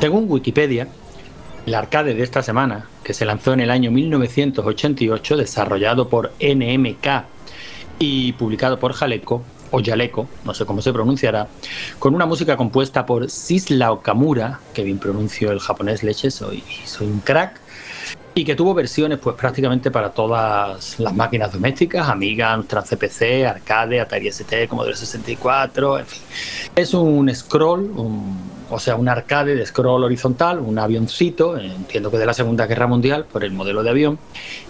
[0.00, 0.88] Según Wikipedia,
[1.64, 7.24] el arcade de esta semana, que se lanzó en el año 1988, desarrollado por NMK
[7.98, 11.48] y publicado por Jaleco, o Jaleco, no sé cómo se pronunciará,
[11.98, 17.06] con una música compuesta por Sisla Okamura, que bien pronuncio el japonés leche, soy, soy
[17.06, 17.60] un crack,
[18.38, 23.98] y que tuvo versiones pues prácticamente para todas las máquinas domésticas, Amiga, Amstrad CPC, Arcade,
[23.98, 26.22] Atari ST, Commodore 64, en fin.
[26.74, 27.90] Es un scroll,
[28.68, 32.86] o sea, un arcade de scroll horizontal, un avioncito, entiendo que de la Segunda Guerra
[32.86, 34.18] Mundial, por el modelo de avión,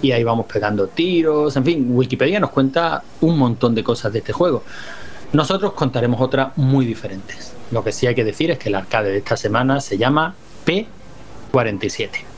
[0.01, 4.21] y ahí vamos pegando tiros, en fin, Wikipedia nos cuenta un montón de cosas de
[4.21, 4.63] este juego.
[5.33, 7.53] Nosotros contaremos otras muy diferentes.
[7.73, 10.37] Lo que sí hay que decir es que el arcade de esta semana se llama
[10.65, 12.36] P47.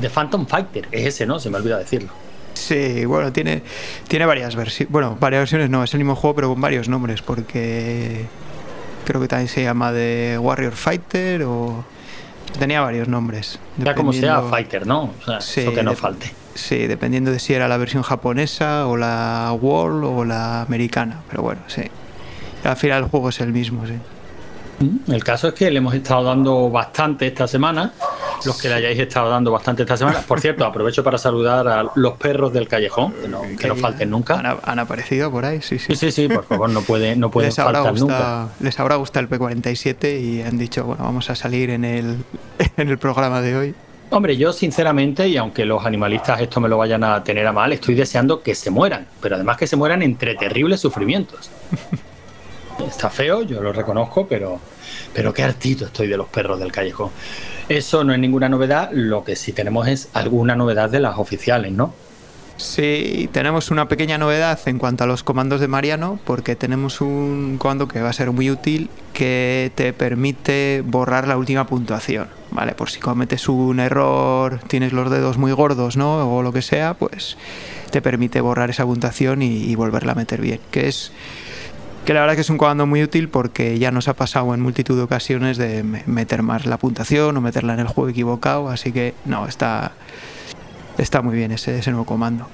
[0.00, 1.38] The Phantom Fighter, es ese, ¿no?
[1.38, 2.10] Se me olvida decirlo.
[2.54, 3.62] Sí, bueno, tiene,
[4.08, 4.90] tiene varias versiones.
[4.90, 8.26] Bueno, varias versiones no, es el mismo juego, pero con varios nombres, porque
[9.04, 11.84] creo que también se llama de Warrior Fighter o.
[12.58, 13.58] Tenía varios nombres.
[13.76, 15.12] Ya como sea, Fighter, ¿no?
[15.20, 16.32] O sea, eso que no falte.
[16.54, 21.20] Sí, dependiendo de si era la versión japonesa o la World o la americana.
[21.28, 21.82] Pero bueno, sí.
[22.64, 23.94] Al final el juego es el mismo, sí.
[25.08, 27.92] El caso es que le hemos estado dando bastante esta semana
[28.44, 30.20] los que le hayáis estado dando bastante esta semana.
[30.20, 33.14] Por cierto, aprovecho para saludar a los perros del callejón,
[33.58, 34.60] que no, falten nunca.
[34.62, 35.94] Han, aparecido por ahí, sí, sí.
[35.94, 38.48] Sí, sí, por favor, no puede, no pueden faltar nunca.
[38.60, 42.16] Les habrá gustado el P47 y han dicho, bueno, vamos a salir en el,
[42.76, 43.74] en el programa de hoy.
[44.10, 47.72] Hombre, yo sinceramente, y aunque los animalistas esto me lo vayan a tener a mal,
[47.72, 51.50] estoy deseando que se mueran, pero además que se mueran entre terribles sufrimientos.
[52.84, 54.60] Está feo, yo lo reconozco, pero,
[55.14, 57.10] pero qué hartito estoy de los perros del callejón.
[57.68, 61.72] Eso no es ninguna novedad, lo que sí tenemos es alguna novedad de las oficiales,
[61.72, 61.94] ¿no?
[62.58, 67.56] Sí, tenemos una pequeña novedad en cuanto a los comandos de Mariano, porque tenemos un
[67.58, 72.72] comando que va a ser muy útil que te permite borrar la última puntuación, ¿vale?
[72.72, 76.34] Por si cometes un error, tienes los dedos muy gordos, ¿no?
[76.34, 77.36] O lo que sea, pues
[77.90, 81.12] te permite borrar esa puntuación y, y volverla a meter bien, que es
[82.06, 84.60] que la verdad que es un comando muy útil porque ya nos ha pasado en
[84.60, 88.92] multitud de ocasiones de meter más la puntuación o meterla en el juego equivocado, así
[88.92, 89.90] que no, está,
[90.98, 92.46] está muy bien ese, ese nuevo comando.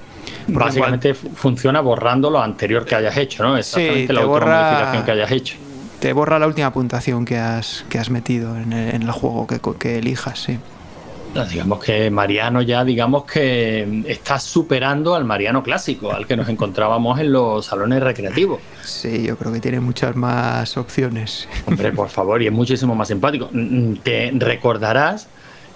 [0.49, 3.59] Básicamente funciona borrando lo anterior que hayas hecho, ¿no?
[3.59, 5.57] Exactamente la borra, modificación que hayas hecho.
[6.01, 9.47] Te borra la última puntuación que has, que has metido en el, en el juego
[9.47, 10.59] que, que elijas, sí.
[11.49, 17.19] Digamos que Mariano ya, digamos que está superando al Mariano clásico, al que nos encontrábamos
[17.21, 18.61] en los salones recreativos.
[18.85, 21.49] Sí, yo creo que tiene muchas más opciones.
[21.67, 23.49] Hombre, por favor, y es muchísimo más simpático.
[23.51, 25.29] Mm, te recordarás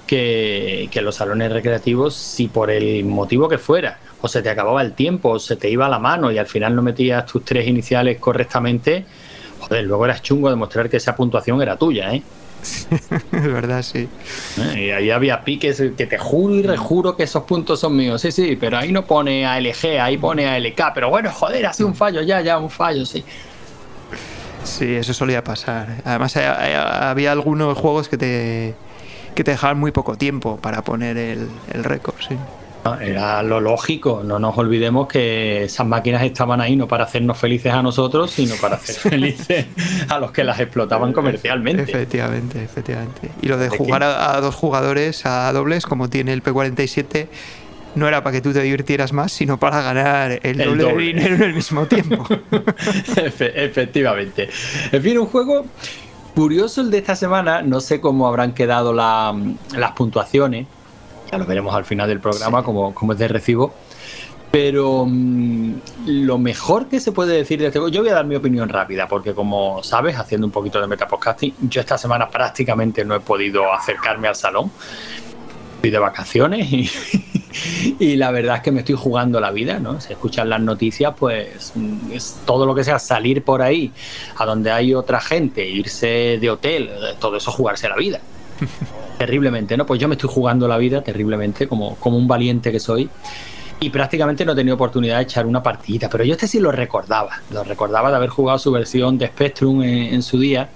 [0.06, 4.82] que, que los salones recreativos, si por el motivo que fuera, o se te acababa
[4.82, 7.66] el tiempo, o se te iba la mano y al final no metías tus tres
[7.66, 9.06] iniciales correctamente,
[9.60, 12.22] joder, luego eras chungo demostrar que esa puntuación era tuya, ¿eh?
[13.32, 14.08] es verdad, sí.
[14.58, 18.20] Eh, y ahí había piques que te juro y rejuro que esos puntos son míos.
[18.20, 20.92] Sí, sí, pero ahí no pone ALG, ahí pone ALK.
[20.94, 23.24] Pero bueno, joder, hace un fallo ya, ya, un fallo, sí.
[24.64, 26.02] Sí, eso solía pasar.
[26.04, 28.74] Además, había algunos juegos que te,
[29.34, 32.36] que te dejaban muy poco tiempo para poner el, el récord, sí.
[32.94, 37.72] Era lo lógico, no nos olvidemos que esas máquinas estaban ahí no para hacernos felices
[37.72, 39.66] a nosotros, sino para hacer felices
[40.08, 41.82] a los que las explotaban comercialmente.
[41.82, 43.30] Efectivamente, efectivamente.
[43.42, 47.28] Y lo de jugar a, dos jugadores, a dobles, como tiene el P47,
[47.94, 51.34] no era para que tú te divirtieras más, sino para ganar el, doble, de dinero
[51.36, 52.26] en el mismo tiempo.
[53.16, 54.50] efectivamente.
[54.92, 55.64] En fin, un juego
[56.34, 60.66] curioso el de esta semana, no sé cómo habrán quedado las puntuaciones
[61.30, 63.74] ya lo veremos al final del programa, como, como es de recibo.
[64.50, 65.74] Pero mm,
[66.06, 69.06] lo mejor que se puede decir de este yo voy a dar mi opinión rápida,
[69.06, 73.72] porque como sabes, haciendo un poquito de metapodcasting, yo esta semana prácticamente no he podido
[73.72, 74.70] acercarme al salón.
[75.76, 76.90] Estoy de vacaciones y,
[77.98, 80.00] y la verdad es que me estoy jugando la vida, ¿no?
[80.00, 83.92] Si escuchan las noticias, pues mm, es todo lo que sea salir por ahí,
[84.36, 86.90] a donde hay otra gente, irse de hotel,
[87.20, 88.20] todo eso jugarse la vida.
[89.18, 89.86] terriblemente, ¿no?
[89.86, 93.08] Pues yo me estoy jugando la vida terriblemente, como, como un valiente que soy.
[93.78, 96.72] Y prácticamente no he tenido oportunidad de echar una partida, pero yo este sí lo
[96.72, 97.42] recordaba.
[97.50, 100.70] Lo recordaba de haber jugado su versión de Spectrum en, su día.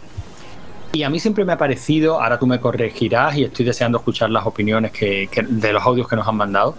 [0.93, 4.29] Y a mí siempre me ha parecido, ahora tú me corregirás y estoy deseando escuchar
[4.29, 6.75] las opiniones que, de los audios que nos han mandado.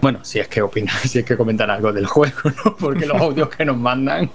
[0.00, 2.76] Bueno, si es que opinan, si es que comentan algo del juego, ¿no?
[2.76, 4.30] Porque los audios que nos mandan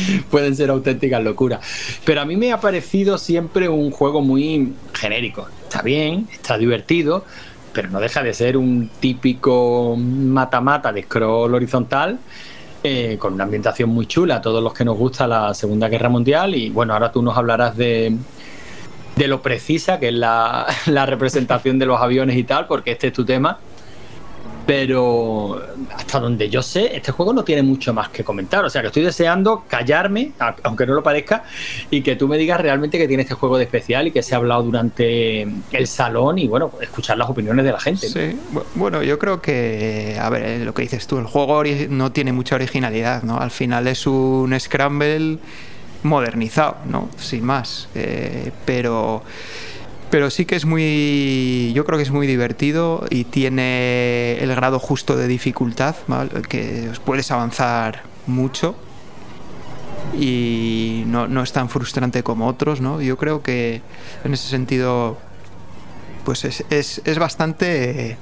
[0.30, 1.60] pueden ser auténticas locuras.
[2.04, 5.46] Pero a mí me ha parecido siempre un juego muy genérico.
[5.62, 7.24] Está bien, está divertido,
[7.72, 12.18] pero no deja de ser un típico mata-mata de scroll horizontal
[12.88, 16.08] eh, con una ambientación muy chula, a todos los que nos gusta la Segunda Guerra
[16.08, 16.54] Mundial.
[16.54, 18.16] Y bueno, ahora tú nos hablarás de,
[19.16, 23.08] de lo precisa que es la, la representación de los aviones y tal, porque este
[23.08, 23.58] es tu tema.
[24.66, 25.62] Pero
[25.94, 28.64] hasta donde yo sé, este juego no tiene mucho más que comentar.
[28.64, 30.32] O sea que estoy deseando callarme,
[30.64, 31.44] aunque no lo parezca,
[31.90, 34.34] y que tú me digas realmente que tiene este juego de especial y que se
[34.34, 38.08] ha hablado durante el salón y bueno, escuchar las opiniones de la gente.
[38.08, 38.36] Sí,
[38.74, 42.32] bueno, yo creo que, a ver, eh, lo que dices tú, el juego no tiene
[42.32, 43.38] mucha originalidad, ¿no?
[43.38, 45.38] Al final es un Scramble
[46.02, 47.08] modernizado, ¿no?
[47.16, 47.88] Sin más.
[47.94, 49.22] Eh, pero
[50.10, 54.78] pero sí que es muy yo creo que es muy divertido y tiene el grado
[54.78, 55.96] justo de dificultad
[56.48, 58.76] que puedes avanzar mucho
[60.18, 63.82] y no, es tan frustrante como otros no yo creo que
[64.24, 65.18] en ese sentido
[66.24, 68.16] pues es, es, bastante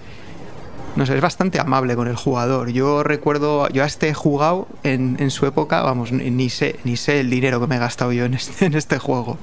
[0.95, 2.71] no sé, es bastante amable con el jugador.
[2.71, 6.97] Yo recuerdo, yo a este he jugado en, en su época, vamos, ni sé, ni
[6.97, 9.39] sé el dinero que me he gastado yo en este, en este juego.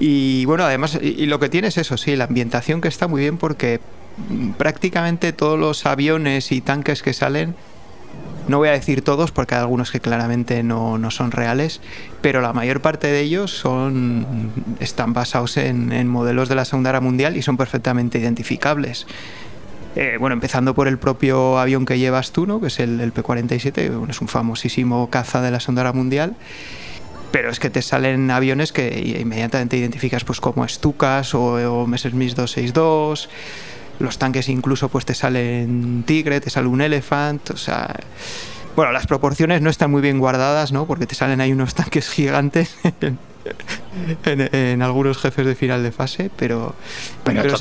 [0.00, 3.20] Y bueno, además, y, lo que tiene es eso, sí, la ambientación que está muy
[3.20, 3.80] bien porque
[4.58, 7.54] prácticamente todos los aviones y tanques que salen,
[8.48, 11.80] no voy a decir todos porque hay algunos que claramente no, no son reales,
[12.20, 17.00] pero la mayor parte de ellos son, están basados en, modelos de la Segunda Guerra
[17.00, 19.06] Mundial y son perfectamente identificables.
[19.94, 22.60] Eh, bueno, empezando por el propio avión que llevas tú, ¿no?
[22.60, 26.34] que es el, el P-47, es un famosísimo caza de la Segunda Guerra Mundial
[27.32, 32.36] pero es que te salen aviones que inmediatamente identificas pues como Stukas o, o Messerschmitt
[32.36, 33.28] 262
[33.98, 37.94] los tanques incluso pues te salen Tigre, te sale un Elephant, o sea,
[38.74, 40.86] bueno, las proporciones no están muy bien guardadas, ¿no?
[40.86, 42.76] Porque te salen ahí unos tanques gigantes
[44.24, 46.74] en, algunos jefes de final de fase, pero.
[47.24, 47.54] Pero,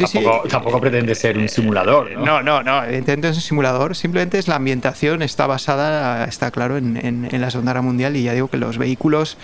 [0.49, 2.11] tampoco, pretende ser un simulador.
[2.11, 2.41] ¿no?
[2.41, 3.95] no, no, Evidentemente es un simulador.
[3.95, 8.33] Simplemente es la ambientación, está basada, está claro, en, la Segunda Guerra Mundial y ya
[8.33, 9.37] digo que los vehículos.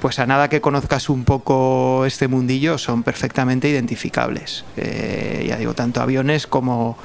[0.00, 4.64] Pues a nada que conozcas un poco este mundillo son perfectamente identificables.
[4.76, 6.96] Eh, ya digo, tanto aviones como,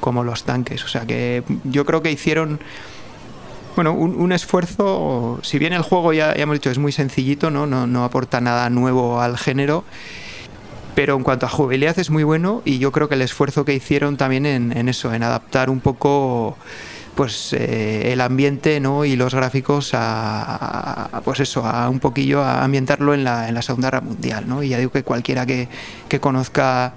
[0.00, 0.84] como los tanques.
[0.84, 2.58] O sea que yo creo que hicieron
[3.76, 7.66] bueno, un, esfuerzo, si bien el juego ya, hemos dicho es muy sencillito, ¿no?
[7.66, 9.84] No, aporta nada nuevo al género,
[10.94, 13.74] pero en cuanto a jugabilidad es muy bueno y yo creo que el esfuerzo que
[13.74, 16.56] hicieron también en, eso, en adaptar un poco
[17.14, 19.04] pues eh, el ambiente ¿no?
[19.04, 23.62] y los gráficos a, pues eso a un poquillo a ambientarlo en la, en la
[23.62, 24.62] Segunda Guerra Mundial ¿no?
[24.62, 25.68] y ya digo que cualquiera que,
[26.08, 26.94] que conozca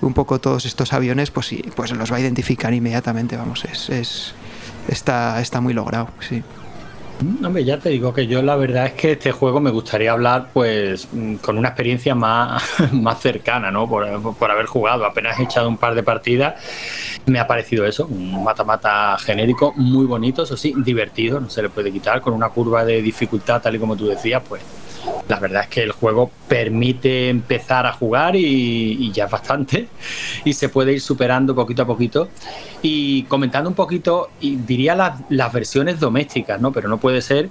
[0.00, 3.88] un poco todos estos aviones pues sí pues los va a identificar inmediatamente vamos es,
[3.88, 4.34] es
[4.88, 6.42] está, está muy logrado, sí.
[7.44, 10.48] Hombre, ya te digo que yo la verdad es que este juego me gustaría hablar
[10.52, 12.62] pues mm, con una experiencia más,
[12.92, 13.88] más cercana, ¿no?
[13.88, 16.54] Por, haber jugado, apenas he echado un par de partidas,
[17.26, 21.68] me ha parecido eso, un mata-mata genérico, muy bonito, eso sí, divertido, no se le
[21.68, 24.62] puede quitar, con una curva de dificultad, tal y como tú decías, pues
[25.28, 29.88] la verdad es que el juego permite empezar a jugar y, ya es bastante.
[30.44, 32.28] Y se puede ir superando poquito a poquito.
[32.82, 36.72] Y comentando un poquito, y diría las, versiones domésticas, ¿no?
[36.72, 37.48] Pero no puede ser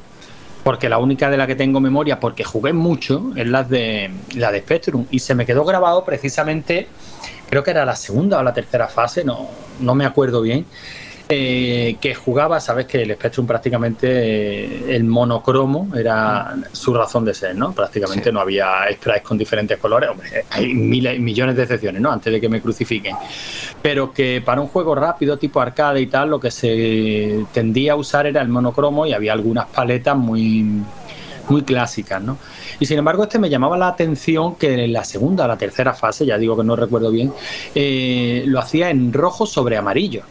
[0.63, 4.49] porque la única de la que tengo memoria, porque jugué mucho, es la de la
[4.51, 5.05] de Spectrum.
[5.11, 6.87] Y se me quedó grabado precisamente,
[7.49, 9.49] creo que era la segunda o la tercera fase, no,
[9.81, 10.65] no me acuerdo bien
[11.29, 17.33] eh, que jugaba, sabes que el Spectrum prácticamente eh, el monocromo era su razón de
[17.33, 17.71] ser, ¿no?
[17.71, 22.11] Prácticamente no había sprites con diferentes colores, hombre, hay miles, millones de excepciones, ¿no?
[22.11, 23.15] Antes de que me crucifiquen.
[23.81, 27.95] Pero que para un juego rápido, tipo arcade y tal, lo que se tendía a
[27.95, 30.83] usar era el monocromo y había algunas paletas muy
[31.49, 32.37] muy clásicas, ¿no?
[32.79, 35.93] Y sin embargo, este me llamaba la atención que en la segunda o la tercera
[35.93, 37.33] fase, ya digo que no recuerdo bien,
[37.75, 40.23] eh, lo hacía en rojo sobre amarillo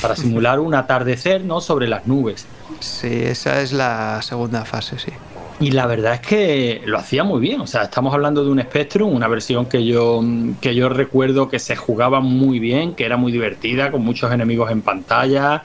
[0.00, 1.60] para simular un atardecer ¿no?
[1.60, 2.46] sobre las nubes.
[2.80, 5.12] Sí, esa es la segunda fase, sí.
[5.58, 7.62] Y la verdad es que lo hacía muy bien.
[7.62, 10.22] O sea, estamos hablando de un Spectrum, una versión que yo,
[10.60, 14.70] que yo recuerdo que se jugaba muy bien, que era muy divertida, con muchos enemigos
[14.70, 15.62] en pantalla.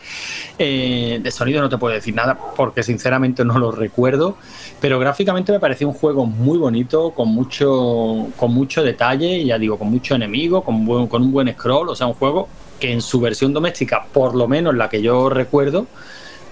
[0.58, 4.38] Eh, de sonido no te puedo decir nada porque sinceramente no lo recuerdo.
[4.80, 9.78] Pero gráficamente me parecía un juego muy bonito, con mucho, con mucho detalle, ya digo,
[9.78, 11.90] con mucho enemigo, con, con un buen scroll.
[11.90, 12.48] O sea, un juego
[12.82, 15.88] que en su versión doméstica, por lo menos la que yo recuerdo,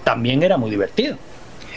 [0.04, 1.18] también era muy divertido.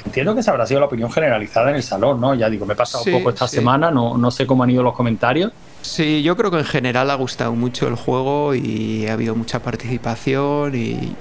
[0.06, 2.36] Entiendo que esa habrá sido la opinión generalizada en el salón, ¿no?
[2.36, 4.84] Ya digo, me he pasado un poco esta semana, no, no sé cómo han ido
[4.84, 5.52] los comentarios.
[5.82, 9.60] Sí, yo creo que en general ha gustado mucho el juego y ha habido mucha
[9.62, 11.14] participación y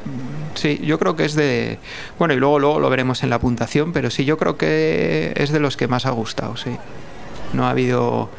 [0.54, 1.78] sí, yo creo que es de
[2.16, 5.50] bueno y luego luego lo veremos en la puntuación, pero sí yo creo que es
[5.50, 6.76] de los que más ha gustado, sí.
[7.52, 8.30] No ha habido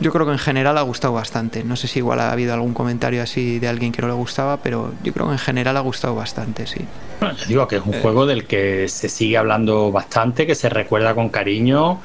[0.00, 1.64] Yo creo que en general ha gustado bastante.
[1.64, 4.58] No sé si igual ha habido algún comentario así de alguien que no le gustaba,
[4.58, 6.80] pero yo creo que en general ha gustado bastante, sí.
[7.20, 8.00] Bueno, yo digo que es un eh.
[8.00, 12.00] juego del que se sigue hablando bastante, que se recuerda con cariño,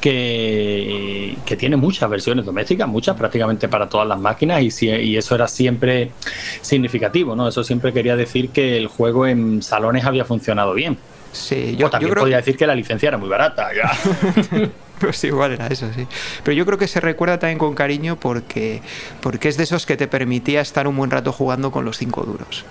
[0.00, 5.34] que, que tiene muchas versiones domésticas, muchas prácticamente para todas las máquinas, y, y eso
[5.34, 6.12] era siempre
[6.60, 7.48] significativo, ¿no?
[7.48, 10.96] Eso siempre quería decir que el juego en salones había funcionado bien.
[11.32, 13.70] Sí, yo, también podía decir que la licencia era muy barata.
[13.74, 14.70] Ya.
[15.02, 16.06] pues igual era eso, sí.
[16.44, 18.80] Pero yo creo que se recuerda también con cariño porque,
[19.20, 22.22] porque es de esos que te permitía estar un buen rato jugando con los cinco
[22.22, 22.64] duros.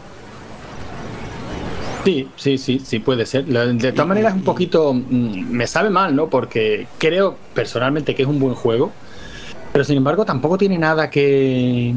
[2.06, 3.46] Sí, sí, sí, sí puede ser.
[3.46, 6.30] De todas maneras, un poquito mm, me sabe mal, ¿no?
[6.30, 8.92] Porque creo personalmente que es un buen juego,
[9.72, 11.94] pero sin embargo tampoco tiene nada que,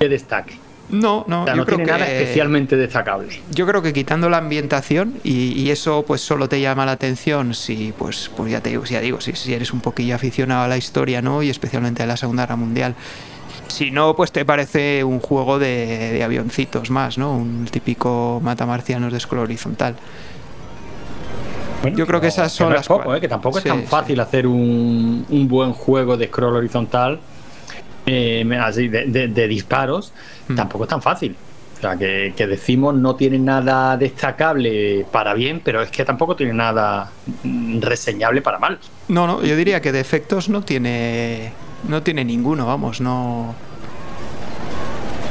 [0.00, 0.58] que destaque.
[0.88, 3.40] No, no, no tiene nada especialmente destacable.
[3.50, 7.92] Yo creo que quitando la ambientación y, eso pues solo te llama la atención si
[7.98, 10.76] pues pues ya te digo, ya digo, si, si eres un poquillo aficionado a la
[10.76, 11.42] historia, ¿no?
[11.42, 12.94] Y especialmente a la Segunda Guerra Mundial.
[13.66, 17.36] Si no, pues te parece un juego de, avioncitos más, ¿no?
[17.36, 19.96] Un típico matamarcianos de scroll horizontal.
[21.94, 23.20] Yo creo que esas son las poco, ¿eh?
[23.20, 27.20] que tampoco es tan fácil hacer un, un buen juego de scroll horizontal
[28.06, 30.12] eh, así de, disparos,
[30.48, 30.54] hmm.
[30.54, 31.36] tampoco es tan fácil.
[31.76, 36.54] O sea, que, decimos no tiene nada destacable para bien, pero es que tampoco tiene
[36.54, 37.10] nada
[37.80, 38.78] reseñable para mal.
[39.08, 41.52] No, no, yo diría que defectos no tiene,
[41.86, 43.54] no tiene ninguno, vamos, no.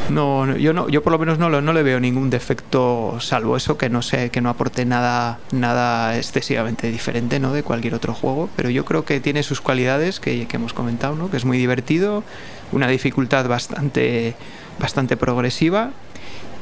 [0.07, 3.75] No, yo no, yo por lo menos no, no le veo ningún defecto, salvo eso
[3.75, 7.53] que no sé, que no aporte nada, nada excesivamente diferente, ¿no?
[7.53, 8.47] De cualquier otro juego.
[8.55, 11.31] Pero yo creo que tiene sus cualidades que, que hemos comentado, ¿no?
[11.31, 12.23] Que es muy divertido,
[12.71, 14.35] una dificultad bastante,
[14.79, 15.91] bastante progresiva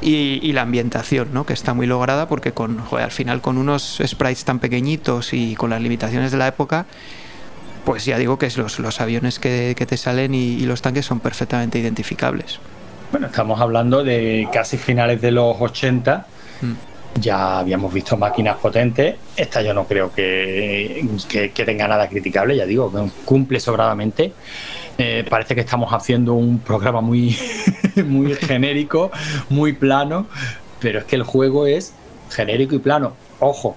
[0.00, 1.46] y, la ambientación, ¿no?
[1.46, 5.70] que está muy lograda porque con, al final con unos sprites tan pequeñitos y con
[5.70, 6.86] las limitaciones de la época,
[7.84, 11.78] pues ya digo que los, los aviones que, te salen y, los tanques son perfectamente
[11.78, 12.58] identificables.
[13.12, 16.26] Bueno, estamos hablando de casi finales de los 80.
[16.60, 16.72] Mm.
[17.20, 19.16] Ya habíamos visto máquinas potentes.
[19.36, 22.92] Esta yo no creo que, que, que tenga nada criticable, ya digo,
[23.24, 24.32] cumple sobradamente.
[24.98, 27.36] Eh, parece que estamos haciendo un programa muy,
[28.04, 29.10] muy genérico,
[29.48, 30.26] muy plano,
[30.80, 31.94] pero es que el juego es
[32.30, 33.14] genérico y plano.
[33.40, 33.76] Ojo,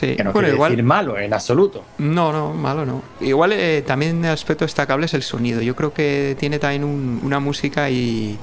[0.00, 1.84] que no quiere decir malo en absoluto.
[1.98, 3.02] No, no, malo no.
[3.20, 5.62] Igual eh, también el aspecto destacable es el sonido.
[5.62, 8.38] Yo creo que tiene también una música y,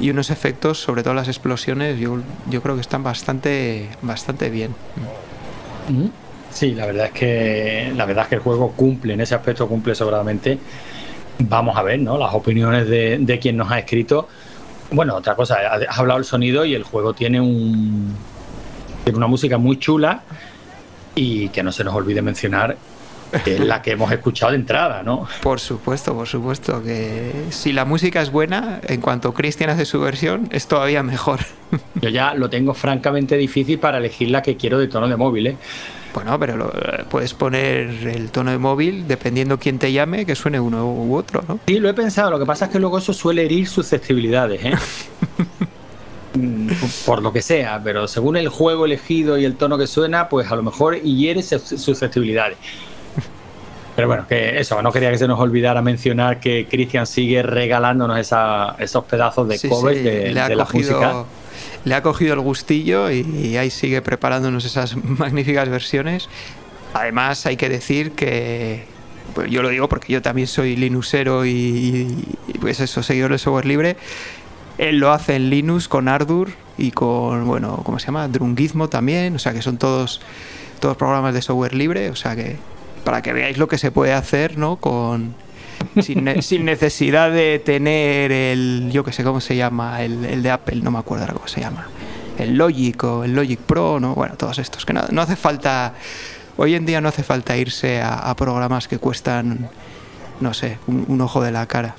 [0.00, 4.74] y, unos efectos, sobre todo las explosiones, yo, yo creo que están bastante, bastante bien.
[6.50, 9.68] Sí, la verdad es que la verdad es que el juego cumple en ese aspecto
[9.68, 10.58] cumple sobradamente
[11.48, 12.18] vamos a ver, ¿no?
[12.18, 14.28] Las opiniones de, quien nos ha escrito.
[14.90, 18.14] Bueno, otra cosa, has hablado del sonido y el juego tiene un
[19.04, 20.22] tiene una música muy chula
[21.14, 22.76] y que no se nos olvide mencionar
[23.44, 25.26] que es la que hemos escuchado de entrada, ¿no?
[25.42, 30.00] Por supuesto, por supuesto, que si la música es buena, en cuanto Cristian hace su
[30.00, 31.40] versión, es todavía mejor.
[32.00, 35.46] Yo ya lo tengo francamente difícil para elegir la que quiero de tono de móvil,
[35.48, 35.56] ¿eh?
[36.12, 36.72] Bueno, pero
[37.08, 41.44] puedes poner el tono de móvil dependiendo quién te llame, que suene uno u otro,
[41.46, 41.60] ¿no?
[41.66, 42.30] Sí, lo he pensado.
[42.30, 44.74] Lo que pasa es que luego eso suele herir susceptibilidades, ¿eh?
[47.06, 50.50] Por lo que sea, pero según el juego elegido y el tono que suena, pues
[50.50, 52.56] a lo mejor hiere susceptibilidades.
[54.00, 58.18] Pero bueno, que eso, no quería que se nos olvidara mencionar que Christian sigue regalándonos
[58.18, 61.26] esos pedazos de covers de, la música
[61.84, 66.30] le ha cogido el gustillo y, ahí sigue preparándonos esas magníficas versiones.
[66.94, 68.86] Además, hay que decir que,
[69.34, 73.66] pues yo lo digo porque yo también soy Linuxero y, pues eso, seguidor de software
[73.66, 73.98] libre.
[74.78, 78.28] Él lo hace en Linux con Ardour y con, bueno, ¿cómo se llama?
[78.28, 80.22] Drungismo también, o sea que son todos,
[80.80, 82.56] todos programas de software libre, o sea que
[83.04, 84.76] para que veáis lo que se puede hacer, ¿no?
[84.76, 85.34] Con,
[86.00, 90.90] sin, necesidad de tener el, yo que sé cómo se llama, el, de Apple, no
[90.90, 91.88] me acuerdo cómo se llama,
[92.38, 94.14] el Logic o el Logic Pro, ¿no?
[94.14, 95.94] Bueno, todos estos, que no, no hace falta,
[96.56, 99.68] hoy en día no hace falta irse a, programas que cuestan,
[100.40, 101.94] no sé, un ojo de la cara.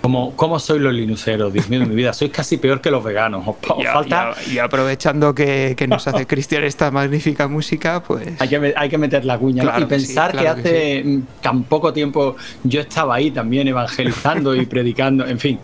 [0.00, 1.52] ¿Cómo, ¿Cómo soy los linuceros?
[1.52, 3.44] Dios mío de mi vida, sois casi peor que los veganos.
[4.50, 8.40] y, aprovechando que, nos hace Cristian esta magnífica música, pues.
[8.40, 9.78] Hay que, hay que meter la cuña.
[9.78, 15.38] y pensar que, hace tan poco tiempo yo estaba ahí también evangelizando y predicando, en
[15.38, 15.58] fin.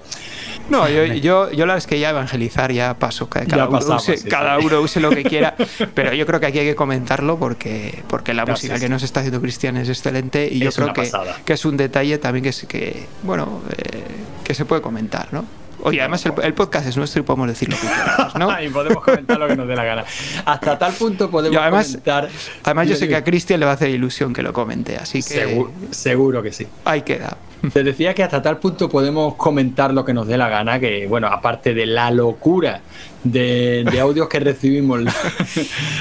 [0.71, 3.29] No, yo, yo, yo la verdad es que ya evangelizar ya paso.
[3.29, 5.55] Cada, uno, use, cada uno use lo que quiera.
[5.95, 9.21] pero yo creo que aquí hay que comentarlo porque, porque la música que nos está
[9.21, 11.11] haciendo Cristian es excelente y yo creo que,
[11.45, 14.05] que, es un detalle también que, es, que bueno, eh,
[14.43, 15.45] que se puede comentar, ¿no?
[15.83, 18.63] Oye, además el, podcast es nuestro y podemos decir lo que queramos, ¿no?
[18.63, 20.05] y podemos comentar lo que nos dé la gana.
[20.47, 22.31] Hasta tal punto podemos además, comentar.
[22.63, 25.23] Además, yo sé que a Cristian le va a hacer ilusión que lo comente, así
[25.23, 25.67] que.
[25.91, 26.67] Seguro que sí.
[26.87, 27.37] Ahí queda.
[27.73, 31.07] Te decía que hasta tal punto podemos comentar lo que nos dé la gana, que
[31.07, 32.81] bueno, aparte de la locura
[33.25, 35.01] de, audios que recibimos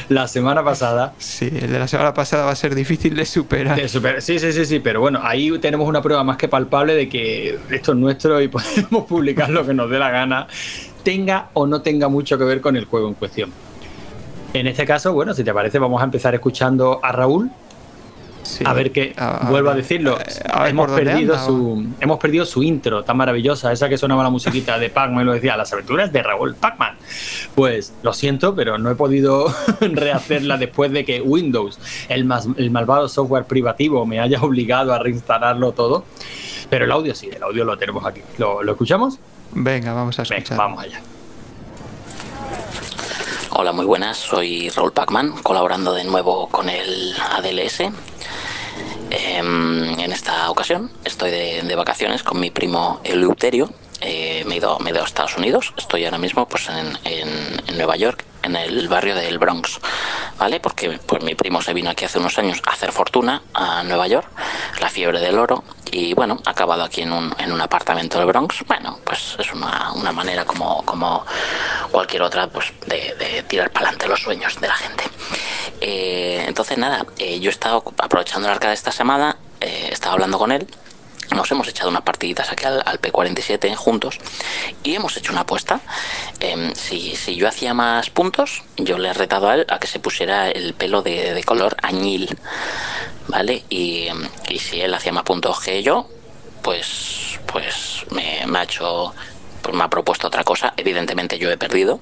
[0.09, 1.13] la, semana pasada.
[1.17, 3.79] Sí, el de la semana pasada va a ser difícil de superar.
[3.87, 7.57] sí, sí, sí, sí, pero bueno, ahí tenemos una prueba más que palpable de que
[7.71, 10.47] esto es nuestro y podemos publicar lo que nos dé la gana,
[11.03, 13.51] tenga o no tenga mucho que ver con el juego en cuestión.
[14.53, 17.49] En este caso, bueno, si te parece, vamos a empezar escuchando a Raúl,
[18.65, 19.15] a ver qué,
[19.49, 20.17] vuelvo a decirlo,
[20.65, 24.89] hemos, perdido su, hemos perdido su intro tan maravillosa, esa que sonaba la musiquita de
[24.89, 26.95] Pac-Man, lo decía, las aventuras de Raúl Pac-Man.
[27.55, 33.07] Pues lo siento, pero no he podido rehacerla después de que Windows, el, el malvado
[33.09, 36.05] software privativo, me haya obligado a reinstalarlo todo.
[36.69, 38.21] Pero el audio sí, el audio lo tenemos aquí.
[38.37, 39.19] ¿Lo, escuchamos?
[39.51, 40.57] Venga, vamos a escuchar.
[40.57, 41.01] vamos allá.
[43.55, 44.17] Hola, muy buenas.
[44.17, 47.83] Soy Raúl Pacman, colaborando de nuevo con el ADLS
[49.15, 53.69] Em, en esta ocasión estoy de, vacaciones con mi primo Eleuterio.
[54.01, 55.71] Eh, me, he ido, me he ido a Estados Unidos.
[55.77, 59.79] Estoy ahora mismo pues, en, en, Nueva York, en el barrio del Bronx.
[60.37, 60.59] ¿Vale?
[60.59, 64.07] Porque pues, mi primo se vino aquí hace unos años a hacer fortuna a Nueva
[64.07, 64.27] York,
[64.79, 65.63] la fiebre del oro.
[65.91, 68.63] Y bueno, ha acabado aquí en un, en un apartamento del Bronx.
[68.67, 71.25] Bueno, pues es una, una manera como, como
[71.91, 75.03] cualquier otra pues, de, tirar para adelante los sueños de la gente.
[75.81, 79.93] Eh, entonces, nada, eh, yo he estado aprovechando el arca de esta semana, eh, he
[79.93, 80.67] estado hablando con él.
[81.31, 84.19] Nos hemos echado unas partiditas aquí al, P47 juntos
[84.83, 85.81] y hemos hecho una apuesta.
[86.39, 89.99] Em, si, yo hacía más puntos, yo le he retado a él a que se
[89.99, 92.37] pusiera el pelo de, color añil,
[93.27, 93.63] ¿vale?
[93.69, 94.07] Y,
[94.59, 96.07] si él hacía más puntos que yo,
[96.61, 99.13] pues, pues me, me ha hecho
[99.63, 100.73] pues me ha propuesto otra cosa.
[100.77, 101.99] Evidentemente yo he perdido.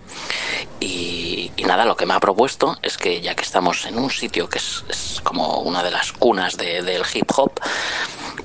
[0.82, 4.50] Y, nada, lo que me ha propuesto es que ya que estamos en un sitio
[4.50, 7.54] que es, como una de las cunas del hip hop,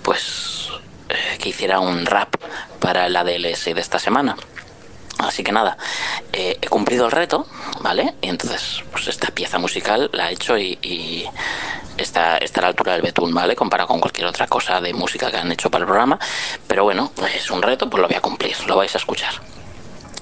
[0.02, 0.68] pues
[1.09, 2.37] eh, que hiciera un rap
[2.79, 4.37] para el ADLS de esta semana.
[5.18, 5.79] Así que nada,
[6.33, 7.46] eh, he cumplido el reto,
[7.81, 8.14] ¿vale?
[8.20, 11.26] Y entonces, pues esta pieza musical la he hecho y,
[11.96, 13.57] está, está, a la altura del betún, ¿vale?
[13.57, 16.18] Comparado con cualquier otra cosa de música que han hecho para el programa.
[16.66, 19.35] Pero bueno, es un reto, pues lo voy a cumplir, lo vais a escuchar.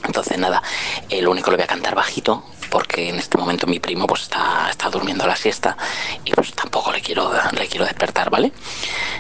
[0.05, 0.63] Entonces nada,
[1.09, 4.69] el único lo voy a cantar bajito, porque en este momento mi primo pues está,
[4.71, 5.77] está durmiendo la siesta
[6.25, 8.53] y pues tampoco le quiero, le quiero despertar, ¿vale?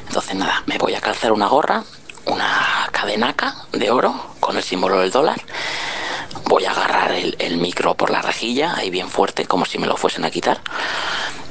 [0.06, 1.82] Entonces nada, me voy a calzar una gorra
[2.26, 5.40] una cadenaca de oro con el símbolo del dólar.
[6.46, 9.96] Voy a agarrar el, micro por la rejilla, ahí bien fuerte, como si me lo
[9.96, 10.60] fuesen a quitar.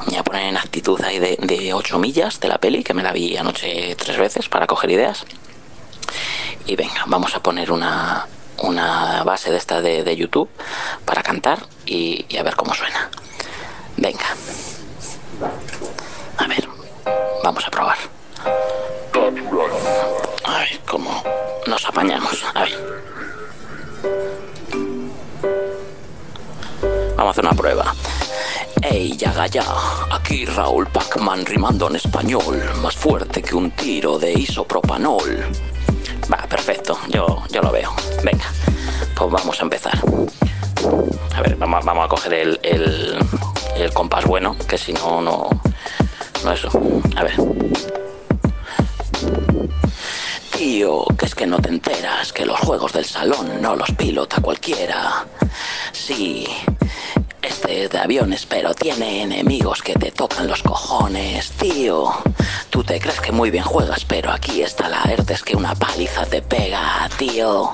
[0.05, 3.03] Voy a poner en actitud ahí de, de 8 millas de la peli, que me
[3.03, 5.25] la vi anoche tres veces para coger ideas.
[6.65, 8.27] Y venga, vamos a poner una,
[8.61, 10.49] una base de esta de, YouTube
[11.05, 13.09] para cantar y a ver cómo suena.
[13.97, 14.25] Venga.
[16.37, 16.67] A ver,
[17.43, 17.97] vamos a probar.
[20.43, 21.23] A ver cómo
[21.67, 22.43] nos apañamos.
[22.53, 23.03] A ver.
[27.15, 27.93] Vamos a hacer una prueba.
[28.81, 29.63] Ey, ya, ya,
[30.11, 35.45] aquí Raúl Pacman rimando en español, más fuerte que un tiro de isopropanol.
[36.31, 37.93] Va, perfecto, yo, yo lo veo.
[38.23, 38.45] Venga,
[39.15, 39.97] pues vamos a empezar.
[41.35, 43.17] A ver, vamos, vamos a coger el, el,
[43.77, 45.49] el compás bueno, que si no, no,
[46.43, 46.69] no eso.
[47.15, 47.35] A ver.
[50.57, 54.39] Tío, que es que no te enteras que los juegos del salón no los pilota
[54.41, 55.25] cualquiera.
[55.91, 56.47] Sí,
[57.41, 62.11] este es de aviones, pero tiene enemigos que te tocan los cojones, tío.
[62.69, 65.73] Tú te crees que muy bien juegas, pero aquí está la ERTE, es que una
[65.75, 67.73] paliza te pega, tío.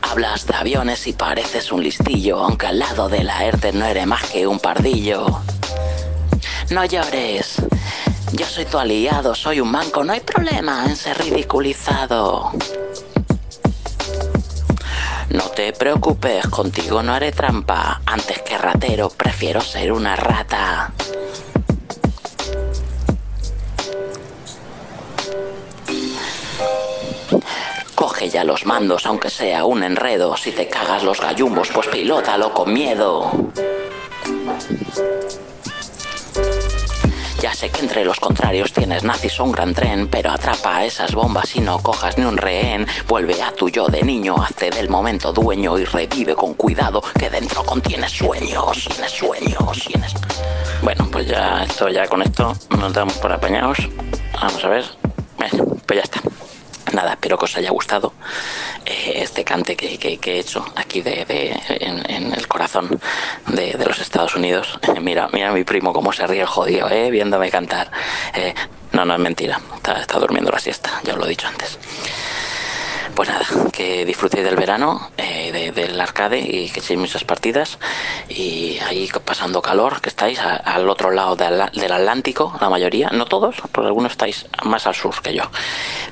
[0.00, 4.06] Hablas de aviones y pareces un listillo, aunque al lado de la ERTE no eres
[4.06, 5.40] más que un pardillo.
[6.70, 7.56] No llores,
[8.32, 12.52] yo soy tu aliado, soy un manco, no hay problema en ser ridiculizado.
[15.30, 18.00] No te preocupes, contigo no haré trampa.
[18.06, 20.92] Antes que ratero, prefiero ser una rata.
[27.94, 30.36] Coge ya los mandos, aunque sea un enredo.
[30.36, 33.30] Si te cagas los gallumbos, pues pilótalo con miedo.
[37.40, 40.84] Ya sé que entre los contrarios tienes nazis o un gran tren, pero atrapa a
[40.84, 42.86] esas bombas y no cojas ni un rehén.
[43.08, 47.30] Vuelve a tu yo de niño, hazte del momento dueño y revive con cuidado que
[47.30, 50.12] dentro contiene sueños, tienes sueños, tienes...
[50.82, 53.78] Bueno, pues ya esto, ya con esto nos damos por apañados.
[54.34, 54.84] Vamos a ver.
[55.86, 56.20] Pues ya está.
[56.92, 58.12] Nada, espero que os haya gustado.
[58.84, 61.24] eh, este cante que, he hecho aquí de,
[61.68, 63.00] en, el corazón
[63.48, 64.78] de, los Estados Unidos.
[65.00, 67.10] mira, mira mi primo cómo se ríe el jodido, ¿eh?
[67.10, 67.90] viéndome cantar.
[68.34, 68.54] Eh,
[68.92, 69.60] no, no es mentira,
[70.00, 71.78] está, durmiendo la siesta, ya os lo he dicho antes
[73.14, 77.78] pues nada, que disfrutéis del verano, del arcade y que echéis muchas partidas.
[78.30, 83.56] Y ahí pasando calor, que estáis al otro lado del Atlántico, la mayoría, no todos,
[83.72, 85.42] porque algunos estáis más al sur que yo.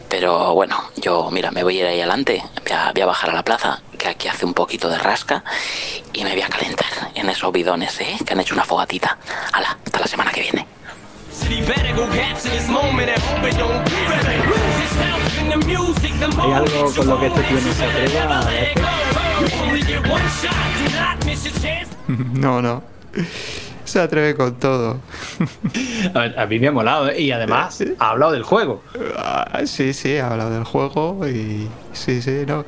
[0.08, 3.42] Pero bueno, yo, mira, me voy a ir ahí adelante, voy a, bajar a la
[3.42, 5.44] plaza, que aquí hace un poquito de rasca,
[6.12, 8.16] y me voy a calentar en esos bidones, ¿eh?
[8.24, 9.18] que han hecho una fogatita.
[9.52, 10.66] Hala, hasta la semana que viene.
[16.40, 18.50] ¿Hay algo con lo que este tío no se atreva
[22.08, 22.82] No, no.
[23.88, 24.98] Se atreve con todo.
[26.14, 27.22] A, mí me ha molado, ¿eh?
[27.22, 28.82] y además ha hablado del juego.
[29.16, 32.66] Ah, sí, sí, ha hablado del juego y sí, sí, no.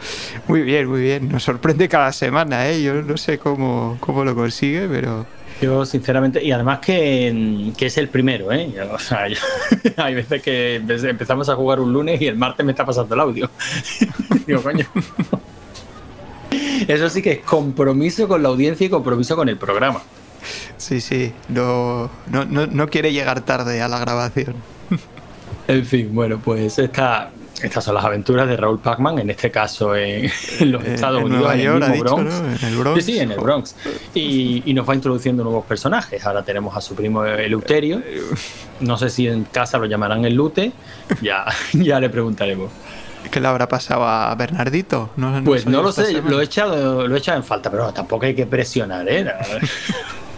[0.49, 1.29] Muy bien, muy bien.
[1.29, 2.83] Nos sorprende cada semana, ¿eh?
[2.83, 5.27] Yo no sé cómo, cómo lo consigue, pero
[5.61, 8.73] yo, sinceramente, y además que, es el primero, ¿eh?
[8.91, 9.27] O sea,
[9.99, 13.21] hay veces que empezamos a jugar un lunes y el martes me está pasando el
[13.21, 13.51] audio.
[14.47, 14.87] Digo, coño.
[16.89, 20.01] Eso sí que es compromiso con la audiencia y compromiso con el programa.
[20.77, 24.57] Sí, sí, no, no, no quiere llegar tarde a la grabación.
[25.69, 27.31] En fin, bueno, pues esta,
[27.63, 31.53] estas son las aventuras de Raúl Pacman, en este caso en, los eh, Estados Unidos,
[31.55, 32.35] en el mismo Bronx.
[32.63, 33.05] En el Bronx.
[33.05, 33.77] Sí, sí, en el Bronx.
[34.15, 36.25] Y, nos va introduciendo nuevos personajes.
[36.25, 38.03] Ahora tenemos a su primo Eleuterio.
[38.81, 40.73] No sé si en casa lo llamarán el Lute.
[41.21, 42.71] Ya, ya le preguntaremos.
[43.31, 45.11] ¿Qué le habrá pasado a Bernardito?
[45.45, 48.35] pues no lo sé, lo he, echado, lo he echado en falta, pero tampoco hay
[48.35, 49.31] que presionar, ¿eh?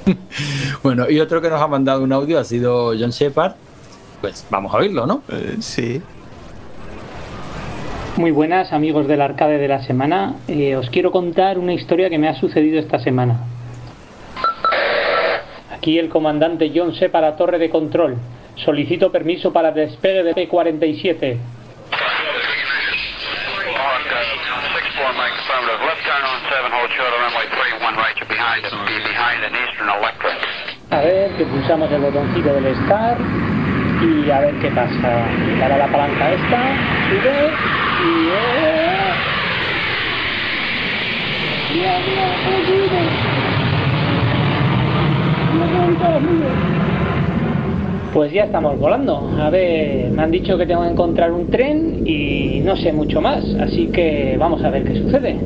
[0.83, 3.53] bueno, y otro que nos ha mandado un audio ha sido John Shepard.
[4.21, 5.23] Pues vamos a oírlo, ¿no?
[5.29, 6.01] Eh, sí.
[8.17, 10.35] Muy buenas amigos del arcade de la semana.
[10.47, 13.41] Eh, os quiero contar una historia que me ha sucedido esta semana.
[15.75, 17.09] Aquí el comandante John C.
[17.09, 18.19] para torre de control.
[18.57, 21.39] Solicito permiso para despegue de P-47.
[30.91, 33.19] A ver, que pulsamos el botoncito del start
[34.03, 35.25] y a ver qué pasa.
[35.61, 36.61] Para la palanca esta,
[37.09, 37.51] sube
[48.13, 49.31] pues ya estamos volando.
[49.41, 53.21] A ver, me han dicho que tengo que encontrar un tren y no sé mucho
[53.21, 55.37] más, así que vamos a ver qué sucede.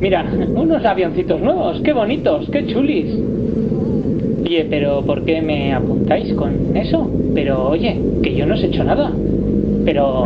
[0.00, 3.35] Mira, unos avioncitos nuevos, qué bonitos, qué chulis.
[4.46, 7.10] Oye, pero ¿por qué me apuntáis con eso?
[7.34, 9.10] Pero oye, que yo no os he hecho nada.
[9.84, 10.22] Pero...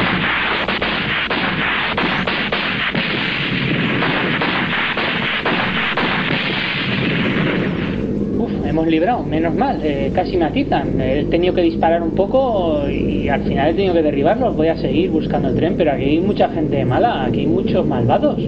[8.69, 11.01] hemos librado, menos mal, eh, casi me atitan.
[11.01, 14.55] He tenido que disparar un poco y al final he tenido que derribarlos.
[14.55, 17.87] Voy a seguir buscando el tren, pero aquí hay mucha gente mala, aquí hay muchos
[17.87, 18.39] malvados.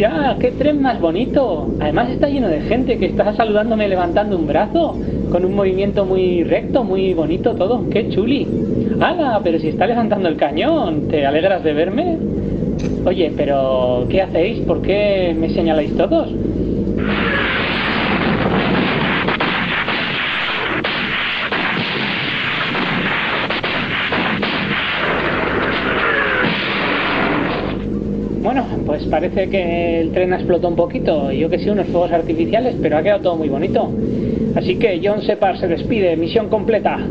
[0.00, 1.74] Mira, qué tren más bonito.
[1.78, 4.96] Además está lleno de gente que está saludándome levantando un brazo,
[5.30, 7.86] con un movimiento muy recto, muy bonito todo.
[7.90, 8.48] Qué chuli.
[8.98, 9.42] ¡Hala!
[9.44, 12.16] Pero si está levantando el cañón, ¿te alegras de verme?
[13.04, 14.60] Oye, pero ¿qué hacéis?
[14.60, 16.30] ¿Por qué me señaláis todos?
[29.10, 32.96] Parece que el tren ha explotado un poquito, yo que sé, unos fuegos artificiales, pero
[32.96, 33.92] ha quedado todo muy bonito.
[34.54, 36.98] Así que John Separ se despide, misión completa.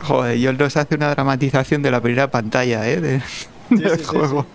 [0.00, 3.20] Joder, John nos hace una dramatización de la primera pantalla, ¿eh?
[4.06, 4.46] juego.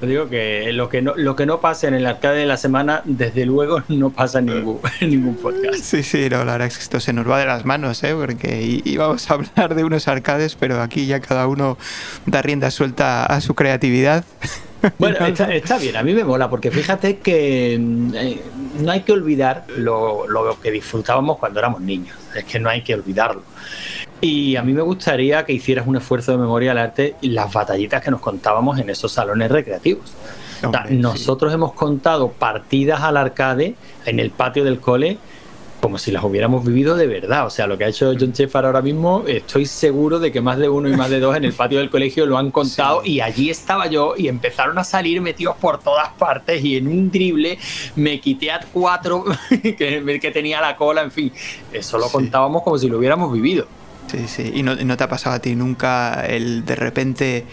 [0.00, 3.02] digo que lo que no lo que no pasa en el arcade de la semana,
[3.04, 5.76] desde luego no pasa en ningún, ningún podcast.
[5.76, 8.14] Sí, sí, no, la verdad es que esto se nos va de las manos, ¿eh?
[8.14, 11.78] porque íbamos a hablar de unos arcades, pero aquí ya cada uno
[12.26, 14.24] da rienda suelta a su creatividad.
[14.98, 18.42] Bueno, está, bien, a mí me mola, porque fíjate que eh,
[18.78, 22.82] no hay que olvidar lo, lo que disfrutábamos cuando éramos niños, es que no hay
[22.82, 23.42] que olvidarlo.
[24.20, 27.52] Y a mí me gustaría que hicieras un esfuerzo de memoria al arte y las
[27.52, 30.12] batallitas que nos contábamos en esos salones recreativos.
[30.90, 33.74] nosotros hemos contado partidas al arcade
[34.06, 35.18] en el patio del cole
[35.80, 37.46] como si las hubiéramos vivido de verdad.
[37.46, 40.58] O sea, lo que ha hecho John Shepard ahora mismo, estoy seguro de que más
[40.58, 43.20] de uno y más de dos en el patio del colegio lo han contado y
[43.20, 47.58] allí estaba yo y empezaron a salir metidos por todas partes y en un drible
[47.96, 49.24] me quité a cuatro
[49.62, 51.32] que, que tenía la cola, en fin.
[51.72, 53.66] Eso lo contábamos como si lo hubiéramos vivido.
[54.10, 54.52] Sí, sí.
[54.54, 57.46] ¿Y no, no te ha pasado a ti nunca el de repente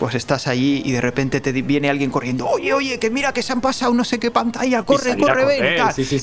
[0.00, 3.42] pues estás allí y de repente te viene alguien corriendo, oye, oye, que mira que
[3.42, 5.62] se han pasado no sé qué pantalla, corre, corre, ven.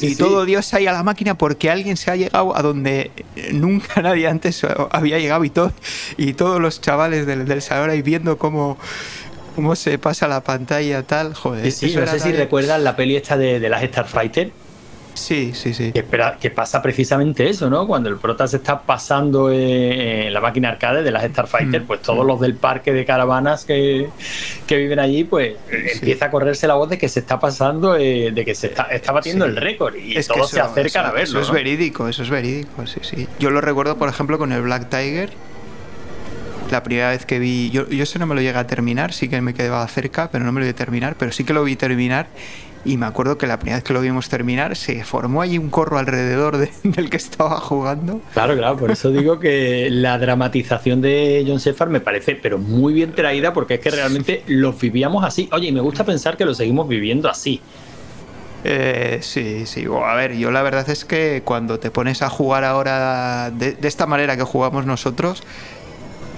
[0.01, 3.11] y todo Dios ahí a la máquina porque alguien se ha llegado a donde
[3.51, 5.71] nunca nadie antes había llegado y, todo,
[6.17, 8.79] y todos los chavales del, del salón ahí viendo cómo
[9.55, 11.71] cómo se pasa la pantalla tal, joder.
[11.71, 14.51] Sí, no sé si recuerdas la peli esta de, de las Starfighter
[15.17, 15.91] Sí, sí, sí.
[15.91, 17.87] Que, espera, que pasa precisamente eso, ¿no?
[17.87, 22.01] Cuando el prota se está pasando en la máquina arcade de las Starfighter, mm, pues
[22.01, 22.27] todos mm.
[22.27, 24.09] los del parque de caravanas que,
[24.69, 28.45] viven allí, pues empieza a correrse la voz de que se está pasando, eh, de
[28.45, 31.41] que se está, está batiendo el récord y todos se acercan a verlo.
[31.41, 33.27] Eso es verídico, eso es verídico, sí, sí.
[33.39, 35.31] Yo lo recuerdo, por ejemplo, con el Black Tiger.
[36.71, 39.29] La primera vez que vi, yo, yo eso no me lo llegué a terminar, sí
[39.29, 41.63] que me quedaba cerca, pero no me lo vi a terminar, pero sí que lo
[41.63, 42.27] vi terminar
[42.87, 45.69] y me acuerdo que la primera vez que lo vimos terminar se formó allí un
[45.69, 48.21] corro alrededor del que estaba jugando.
[48.33, 52.93] Claro, claro, por eso digo que la dramatización de John Shepard me parece pero muy
[52.93, 55.49] bien traída porque es que realmente los vivíamos así.
[55.51, 57.61] Oye, y me gusta pensar que lo seguimos viviendo así.
[58.63, 59.85] Eh, sí, sí.
[59.85, 64.05] a ver, yo la verdad es que cuando te pones a jugar ahora de esta
[64.05, 65.43] manera que jugamos nosotros,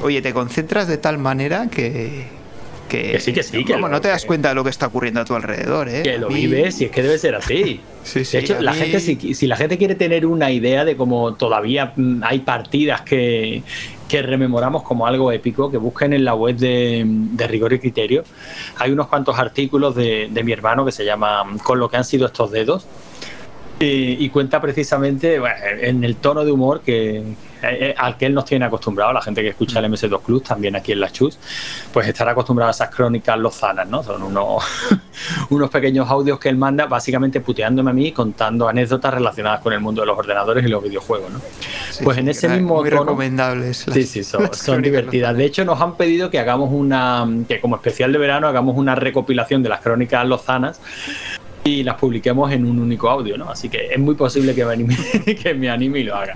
[0.01, 2.27] oye, te concentras de tal manera que,
[2.89, 3.63] que, sí, que sí.
[3.63, 6.03] Que no te das cuenta de lo que está ocurriendo a tu alrededor, ¿eh?
[6.03, 7.81] Que lo vives y es que debe ser así.
[8.13, 12.23] de hecho, la gente, si, la gente quiere tener una idea de cómo todavía mm,
[12.23, 13.63] hay partidas que,
[14.09, 17.05] rememoramos como algo épico, que busquen en la web de,
[17.47, 18.23] Rigor y Criterio.
[18.77, 22.05] Hay unos cuantos artículos de, de mi hermano que se llama Con lo que han
[22.05, 22.87] sido estos dedos
[23.79, 25.39] y, cuenta precisamente
[25.81, 27.23] en el tono de humor que,
[27.61, 30.43] eh, eh, al que él nos tiene acostumbrado, la gente que escucha el MS2 Club,
[30.43, 31.37] también aquí en la Chus,
[31.91, 34.01] pues estar acostumbrado a esas crónicas lozanas, ¿no?
[34.03, 34.63] Son unos,
[35.49, 39.79] unos pequeños audios que él manda, básicamente puteándome a mí, contando anécdotas relacionadas con el
[39.79, 41.41] mundo de los ordenadores y los videojuegos, ¿no?
[42.03, 43.85] pues en ese mismo muy recomendables.
[43.91, 45.35] sí, sí, son, son divertidas.
[45.35, 48.95] De hecho, nos han pedido que hagamos una, que como especial de verano hagamos una
[48.95, 50.79] recopilación de las crónicas lozanas
[51.63, 53.49] y las publiquemos en un único audio, ¿no?
[53.49, 54.97] Así que es muy posible que me anime,
[55.43, 56.33] que me anime y lo haga.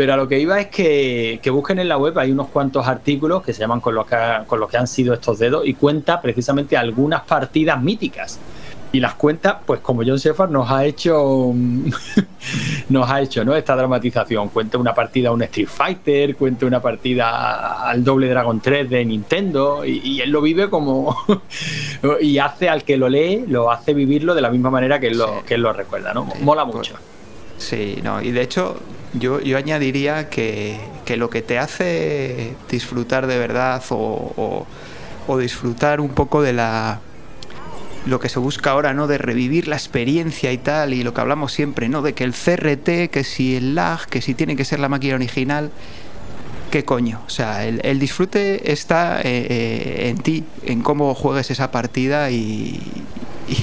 [0.00, 2.88] Pero a lo que iba es que, que, busquen en la web, hay unos cuantos
[2.88, 5.74] artículos que se llaman con los que, con los que han sido estos dedos y
[5.74, 8.38] cuenta precisamente algunas partidas míticas
[8.92, 11.52] y las cuenta, pues como John Shepard nos ha hecho
[12.88, 13.54] nos ha hecho ¿no?
[13.54, 14.48] esta dramatización.
[14.48, 19.04] Cuenta una partida a un Street Fighter, cuenta una partida al doble Dragon 3 de
[19.04, 21.14] Nintendo, y, él lo vive como
[22.22, 25.18] y hace al que lo lee, lo hace vivirlo de la misma manera que él
[25.18, 26.26] lo, que él lo recuerda, ¿no?
[26.40, 26.94] Mola pues, mucho.
[27.60, 28.80] Sí, no, y de hecho,
[29.12, 34.66] yo, yo añadiría que, que, lo que te hace disfrutar de verdad o,
[35.26, 37.00] o disfrutar un poco de la
[38.06, 39.06] lo que se busca ahora, ¿no?
[39.06, 42.02] De revivir la experiencia y tal, y lo que hablamos siempre, ¿no?
[42.02, 45.16] De que el CRT, que si el lag, que si tiene que ser la máquina
[45.16, 45.70] original,
[46.70, 47.20] ¿qué coño?
[47.26, 52.80] O sea, el, disfrute está eh, eh, en ti, en cómo juegues esa partida y,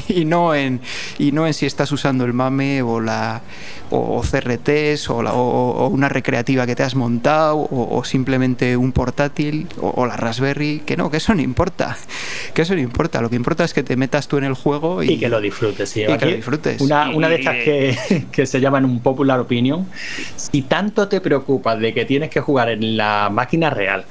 [0.08, 0.82] y, no en,
[1.18, 3.42] y no en si estás usando el MAME o la
[3.90, 10.06] o, CRTs o, o, una recreativa que te has montado o, simplemente un portátil o,
[10.06, 11.98] la Raspberry, que no, que eso no importa,
[12.54, 15.04] que eso no importa, lo que importa es que te metas tú en el juego
[15.04, 15.96] y, que lo disfrutes.
[15.98, 16.82] Y que lo disfrutes.
[16.82, 19.88] Una, una de estas que, que, se llaman un popular opinion,
[20.36, 24.06] si tanto te preocupas de que tienes que jugar en la máquina real,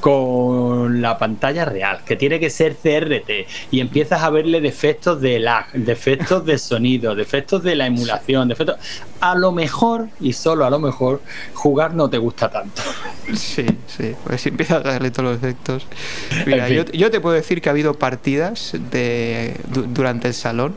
[0.00, 3.30] con la pantalla real, que tiene que ser CRT
[3.70, 8.76] y empiezas a verle defectos de lag, defectos de sonido, defectos de la emulación, defectos
[9.20, 11.20] a lo mejor, y solo a lo mejor,
[11.54, 12.82] jugar no te gusta tanto.
[13.34, 15.86] Sí, sí, pues si empiezas a darle todos los efectos.
[16.46, 20.74] Mira, yo, te puedo decir que ha habido partidas de, durante el salón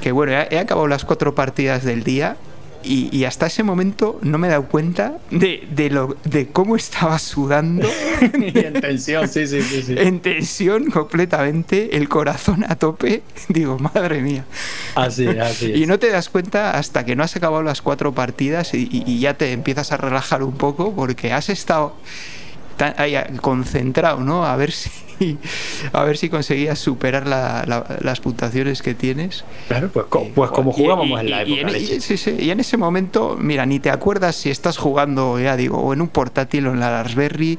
[0.00, 2.36] que bueno, he acabado las cuatro partidas del día
[2.82, 7.88] y, hasta ese momento no me he dado cuenta de, lo, de cómo estaba sudando.
[8.38, 13.22] y en tensión, sí, sí, sí, En tensión completamente, el corazón a tope.
[13.48, 14.44] Digo, madre mía.
[14.94, 15.72] Así, así.
[15.72, 19.34] Y no te das cuenta hasta que no has acabado las cuatro partidas y ya
[19.34, 21.94] te empiezas a relajar un poco porque has estado
[23.40, 24.44] concentrado, ¿no?
[24.44, 24.90] A ver si
[25.92, 29.44] a ver si conseguías superar las puntuaciones que tienes.
[29.68, 31.76] Claro, pues, pues como jugábamos en la época.
[31.76, 35.56] Y, sí, sí, y en ese momento, mira, ni te acuerdas si estás jugando, ya
[35.56, 37.58] digo, o en un portátil o en la Raspberry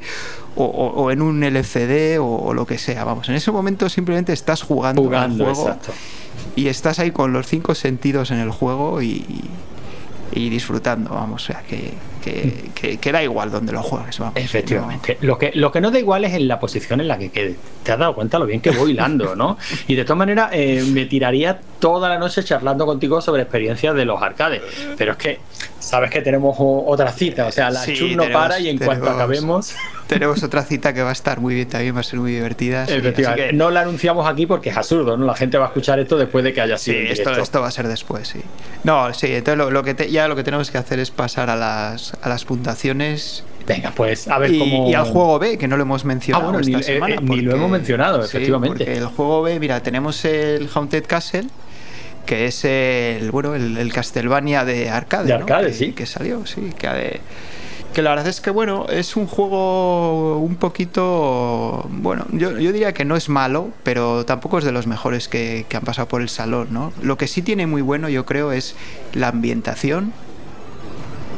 [0.56, 3.04] o, en un LCD o, lo que sea.
[3.04, 5.78] Vamos, en ese momento simplemente estás jugando, jugando el juego
[6.56, 9.26] y estás ahí con los cinco sentidos en el juego y,
[10.34, 11.94] y disfrutando, vamos, o sea, que,
[13.00, 14.36] que, da igual donde lo juegues, vamos.
[14.38, 15.18] Efectivamente.
[15.22, 17.56] Lo, que, lo que no da igual es en la posición en la que quede.
[17.84, 19.58] Te has dado cuenta lo bien que voy hilando, ¿no?
[19.88, 24.06] Y de todas maneras, eh, me tiraría toda la noche charlando contigo sobre experiencias de
[24.06, 24.62] los arcades.
[24.98, 25.40] Pero es que
[25.80, 29.10] sabes que tenemos otra cita, o sea, la Sí, no tenemos- para y en cuanto
[29.10, 29.76] acabemos,
[30.08, 32.86] Tenemos otra cita que va a estar muy bien también, va a ser muy divertida.
[32.88, 35.26] sí, así efectivamente, que- no la anunciamos aquí porque es absurdo, ¿no?
[35.26, 37.62] La gente va a escuchar esto después de que haya Sí, sido en esto, esto
[37.62, 38.42] va a ser después, sí.
[38.84, 41.50] No, sí, entonces lo, lo que te- ya lo que tenemos que hacer es pasar
[41.52, 44.90] a las, a las puntuaciones Venga, pues a ver y, cómo...
[44.90, 47.16] y al juego B, que no lo hemos mencionado Ah, bueno, esta ni- eh, semana.
[47.16, 48.92] eh, ni lo hemos mencionado, efectivamente.
[48.98, 51.46] el juego B, mira, tenemos el Haunted Castle,
[52.26, 55.40] que es el, bueno, el, el Castlevania de arcade, De ¿no?
[55.40, 55.92] arcade, que, sí.
[55.94, 57.22] Que salió, sí, que, de-
[57.94, 62.94] que la verdad es que, bueno, es un juego un poquito, bueno, yo, yo diría
[62.94, 66.22] que no es malo, pero tampoco es de los mejores que, que han pasado por
[66.22, 66.92] el salón, ¿no?
[67.02, 68.76] Lo que sí tiene muy bueno, yo creo, es
[69.14, 70.14] la ambientación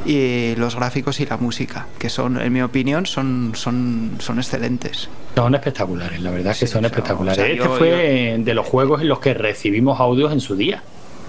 [0.05, 5.09] y los gráficos y la música, que son, en mi opinión, son, son, son excelentes.
[5.35, 7.39] Son espectaculares, la verdad es que Sí, son espectaculares.
[7.39, 10.55] o sea, este yo- fue de los juegos en los que recibimos audios en su
[10.55, 10.81] día.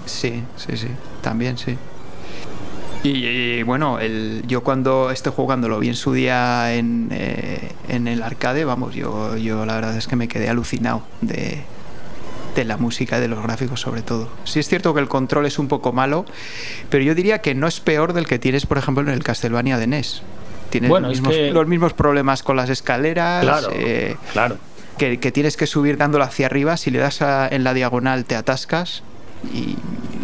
[0.05, 0.87] Sí, sí, sí,
[1.21, 1.77] también sí.
[3.03, 7.09] Y, y, bueno, el, yo cuando este juego cuando lo vi en su día en,
[7.11, 11.63] eh, en el arcade, vamos, yo, yo la verdad es que me quedé alucinado de,
[12.55, 14.29] de la música y de los gráficos sobre todo.
[14.43, 16.25] Sí es cierto que el control es un poco malo,
[16.89, 19.77] pero yo diría que no es peor del que tienes, por ejemplo, en el Castlevania
[19.77, 20.21] de NES.
[20.69, 23.43] Tienes Bueno, los, es mismos, que- los mismos problemas con las escaleras.
[23.43, 24.57] Claro, eh, claro.
[24.97, 26.77] que, que tienes que subir dándolo hacia arriba.
[26.77, 29.03] Si le das a- en la diagonal te atascas.
[29.53, 29.75] Y,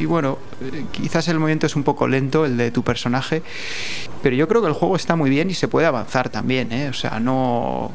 [0.01, 3.43] y bueno, eh, quizás el movimiento es un poco lento, el de tu personaje.
[4.23, 6.89] Pero yo creo que el juego está muy bien y se puede avanzar también, ¿eh?
[6.89, 7.91] O sea, no.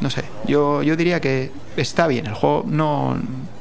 [0.00, 0.24] No sé.
[0.46, 2.26] Yo, yo diría que está bien.
[2.26, 3.16] El juego no.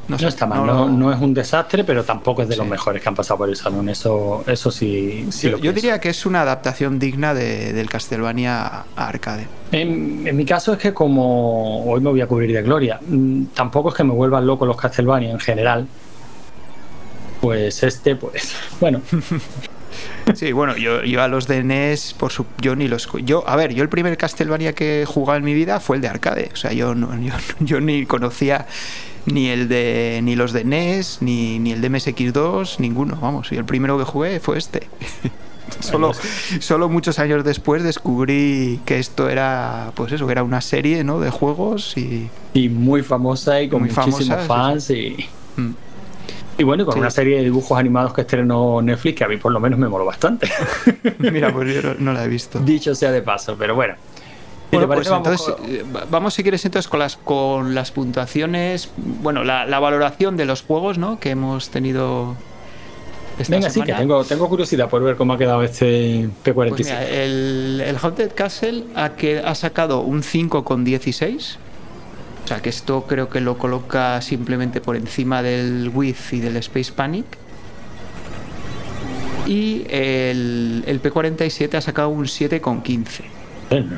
[0.08, 3.02] No, sé, está mal, no, no es un desastre, pero tampoco es de los mejores
[3.02, 3.90] que han pasado por el salón.
[3.90, 5.76] Eso, eso sí, sí yo, lo yo pienso.
[5.82, 9.48] diría que es una adaptación digna de- del Castlevania a arcade.
[9.72, 13.46] En, en mi caso es que como hoy me voy a cubrir de gloria, mm,
[13.56, 15.88] tampoco es que me vuelvan locos los Castlevania en general.
[17.42, 19.02] Pues este, pues, bueno,
[20.34, 23.08] Sí, bueno, yo, yo a los de NES, por su, yo ni los.
[23.24, 26.02] Yo, a ver, yo el primer Castlevania que he jugado en mi vida fue el
[26.02, 26.50] de arcade.
[26.52, 28.66] O sea, yo, no, yo, yo ni conocía
[29.26, 33.18] ni el de ni los de NES, ni, ni el de MSX2, ninguno.
[33.22, 34.88] Vamos, y el primero que jugué fue este.
[35.80, 36.12] Solo,
[36.60, 41.20] solo muchos años después descubrí que esto era, pues eso, que era una serie ¿no?
[41.20, 42.30] de juegos y.
[42.54, 45.72] y muy famosa y con Muy muchísimos famosa, fans y, mm.
[46.60, 47.00] y bueno, con Sí.
[47.00, 49.90] una serie de dibujos animados que estrenó Netflix que a mí por lo menos me
[49.90, 50.50] moló bastante.
[51.18, 52.60] Mira, pues yo no, no la he visto.
[52.60, 53.96] Dicho sea de paso, pero bueno.
[54.72, 57.92] Bueno, pues vamos entonces con- eh, va- vamos si quieres entonces con las con las
[57.92, 61.20] puntuaciones, bueno, la, la valoración de los juegos, ¿no?
[61.20, 62.36] Que hemos tenido
[63.40, 64.00] esta Venga, sí, que semana.
[64.02, 66.70] tengo, tengo curiosidad por ver cómo ha quedado este P47.
[66.70, 71.58] Pues mira, el, el Haunted Castle ha, que, ha sacado un 5,16.
[72.44, 76.58] O sea que esto creo que lo coloca simplemente por encima del Width y del
[76.58, 77.26] Space Panic.
[79.48, 83.06] Y el, el P47 ha sacado un 7,15.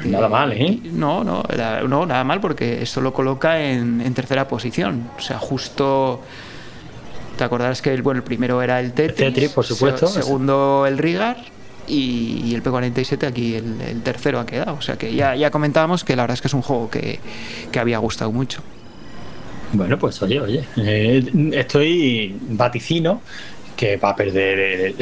[0.06, 0.80] Nada mal, ¿eh?
[0.92, 1.44] No, no,
[1.88, 5.10] no, nada mal porque esto lo coloca en, en tercera posición.
[5.18, 6.22] O sea, justo.
[7.38, 10.08] Te acordarás que el, bueno, el primero era el Tetris, Tetris, por supuesto.
[10.08, 11.38] se- segundo el Rigar
[11.88, 14.74] y, y el P47 aquí el, el tercero ha quedado.
[14.76, 17.20] O sea que ya, ya comentábamos que la verdad es que es un juego que,
[17.72, 18.62] que había gustado mucho.
[19.74, 23.22] Bueno, pues oye, oye, eh, estoy vaticino
[23.78, 24.96] que va a perder el-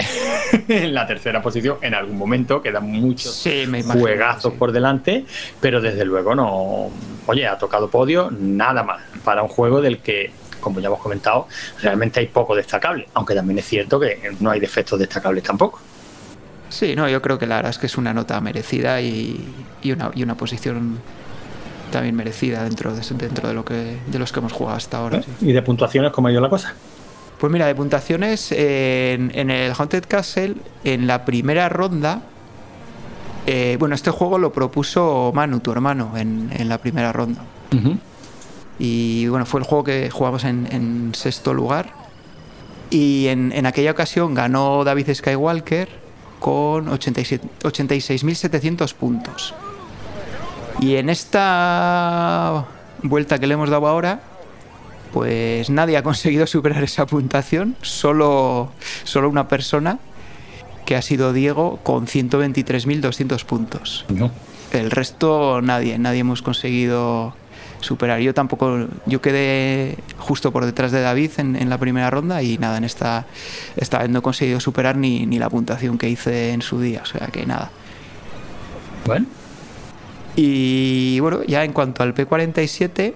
[0.67, 4.59] en la tercera posición en algún momento, quedan muchos Sí, imagino, juegazos sí.
[4.59, 5.26] por delante,
[5.59, 6.91] pero desde luego no,
[7.26, 11.47] oye, ha tocado podio, nada mal, para un juego del que, como ya hemos comentado,
[11.82, 15.80] realmente hay poco destacable, aunque también es cierto que no hay defectos destacables tampoco.
[16.69, 19.39] Sí, no, yo creo que la verdad es que es una nota merecida y,
[19.82, 20.99] y una, y una posición
[21.91, 25.19] también merecida dentro de, dentro de lo que de los que hemos jugado hasta ahora.
[25.19, 25.23] ¿eh?
[25.39, 25.49] sí.
[25.49, 26.73] Y de puntuaciones, ¿cómo ha ido la cosa?
[27.39, 32.21] Pues mira, de puntuaciones, en, en el Haunted Castle, en la primera ronda,
[33.47, 37.41] eh, bueno, este juego lo propuso Manu, tu hermano, en, en la primera ronda.
[38.79, 41.93] Y bueno, fue el juego que jugamos en, en sexto lugar.
[42.89, 45.89] Y en, en aquella ocasión ganó David Skywalker
[46.39, 49.53] con 87 86.700 puntos.
[50.79, 52.65] Y en esta
[53.01, 54.21] vuelta que le hemos dado ahora,
[55.16, 58.74] pues nadie ha conseguido superar esa puntuación, solo,
[59.05, 59.97] solo una persona,
[60.86, 64.05] que ha sido Diego, con 123.200 puntos.
[64.09, 64.30] No.
[64.74, 67.34] El resto nadie, nadie hemos conseguido
[67.80, 68.20] superar.
[68.20, 72.57] Yo tampoco, yo quedé justo por detrás de David en, en la primera ronda y
[72.57, 73.26] nada, en esta,
[73.78, 77.03] esta vez no he conseguido superar ni, ni la puntuación que hice en su día,
[77.03, 77.72] o sea que nada.
[79.05, 79.28] Bueno,
[80.36, 83.13] Y bueno, ya en cuanto al P47,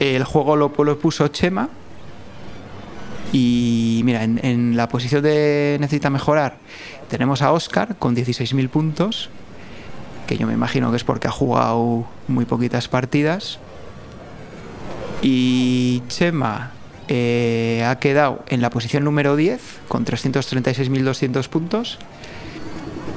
[0.00, 1.68] el juego lo, puso Chema
[3.32, 6.58] Y mira, en, en la posición de necesita mejorar
[7.08, 9.30] tenemos a Oscar con 16.000 puntos,
[10.26, 13.58] que yo me imagino que es porque ha jugado muy poquitas partidas.
[15.22, 16.72] Y Chema
[17.08, 21.98] eh, ha quedado en la posición número 10 con 336.200 puntos,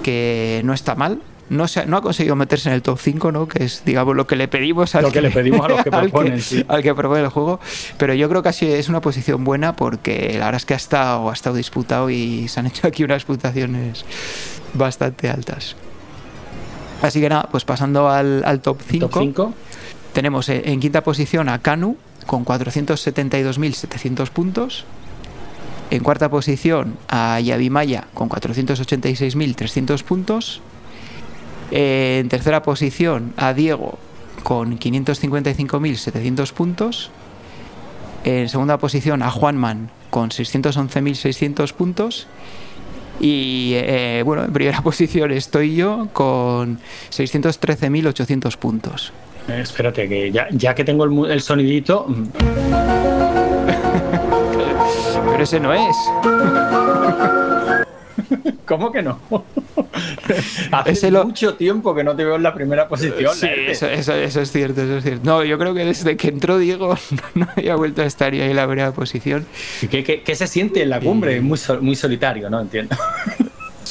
[0.03, 1.21] que no está mal.
[1.49, 3.47] No, se, no ha conseguido meterse en el top 5, ¿no?
[3.47, 5.89] que es digamos lo que le pedimos, al Lo que le pedimos a los que
[5.89, 6.63] al proponen, sí.
[6.67, 7.59] al que propone el juego.
[7.97, 10.77] Pero yo creo que así es una posición buena porque la verdad es que ha
[10.77, 14.05] estado, ha estado disputado y se han hecho aquí unas puntuaciones
[14.73, 15.75] bastante altas.
[17.01, 19.07] Así que nada, pues pasando al, al top 5.
[19.07, 19.53] Top 5.
[20.13, 24.85] Tenemos en quinta posición a Kanu con 472.700 puntos.
[25.91, 30.61] En cuarta posición a Yavimaya con 486.300 puntos.
[31.71, 33.99] Eh, en tercera posición a Diego
[34.43, 37.11] con 555.700 puntos.
[38.23, 42.27] En segunda posición a Juanman con 611.600 puntos.
[43.19, 46.79] Y eh, bueno, en primera posición estoy yo con
[47.11, 49.13] 613.800 puntos.
[49.47, 52.05] Eh, espérate, que ya, ya que tengo el, el sonidito.
[52.07, 52.23] mm,
[55.31, 55.95] Pero ese no es.
[58.65, 59.19] ¿Cómo que no?
[60.71, 63.33] Hace Ese lo- mucho tiempo que no te veo en la primera posición.
[63.35, 65.21] Sí, eso, eso- eso es cierto, eso es cierto.
[65.23, 66.97] No, yo creo que desde que entró Diego
[67.35, 69.45] no había vuelto a estar yo ahí en la primera posición.
[69.81, 71.37] ¿Y ¿Qué, qué, qué se siente en la cumbre?
[71.37, 72.59] Es muy, sol- muy solitario, ¿no?
[72.61, 72.95] Entiendo.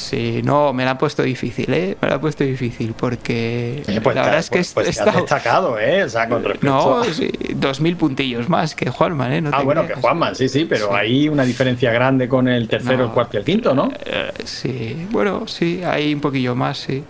[0.09, 1.95] Sí, no, me la ha puesto difícil, ¿eh?
[2.01, 4.89] Me la ha puesto difícil porque Eh, pues la verdad es que pues- pues he
[4.89, 6.03] estado- destacado, ¿eh?
[6.03, 9.41] O sea, con respecto No, sí, dos mil puntillos más que Juanman, ¿eh?
[9.41, 9.97] No Ah, bueno, creas.
[9.97, 10.93] que Juanman, sí, sí, pero Sí.
[10.95, 13.03] hay una diferencia grande con el tercero, No.
[13.05, 13.91] el cuarto y el quinto, ¿no?
[14.05, 17.03] Eh, sí, bueno, sí, hay un poquillo más, sí.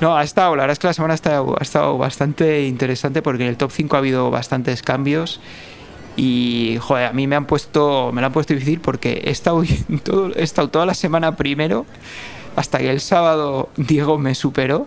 [0.00, 3.20] No, ha estado, la verdad es que la semana ha estado, ha estado bastante interesante
[3.22, 5.40] porque en el top 5 ha habido bastantes cambios
[6.16, 9.62] y, joder, a mí me han puesto, me lo han puesto difícil porque he estado,
[10.02, 11.86] todo, he estado toda la semana primero
[12.56, 14.86] hasta que el sábado Diego me superó.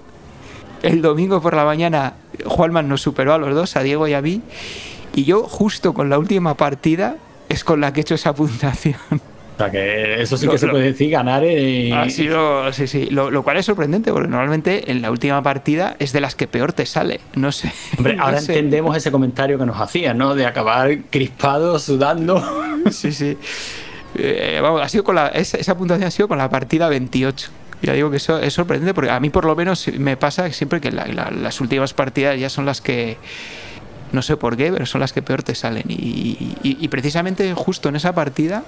[0.83, 2.13] El domingo por la mañana
[2.45, 4.41] Juanman nos superó a los dos, a Diego y a mí.
[5.15, 7.17] Y yo justo con la última partida
[7.49, 8.95] es con la que he hecho esa puntuación.
[9.55, 11.41] O sea, que eso sí Lo- que se puede decir, ganar.
[11.45, 13.07] eh, Ha sido, sí, sí.
[13.09, 16.45] Lo, lo cual es sorprendente, porque normalmente en la última partida es de las que
[16.47, 17.21] peor te sale.
[17.35, 17.71] No sé.
[17.97, 18.51] Hombre, no ahora sé.
[18.53, 20.35] entendemos ese comentario que nos hacían, ¿no?
[20.35, 22.43] De acabar crispado, sudando.
[22.91, 23.37] Sí, sí.
[24.17, 27.49] Eh, vamos, ha sido con la, esa, esa puntuación ha sido con la partida 28.
[27.81, 30.79] Ya digo que eso es sorprendente, porque a mí por lo menos me pasa siempre
[30.81, 33.17] que la- la- las últimas partidas ya son las que.
[34.11, 35.83] No sé por qué, pero son las que peor te salen.
[35.89, 38.63] Y, y- y precisamente justo en esa partida.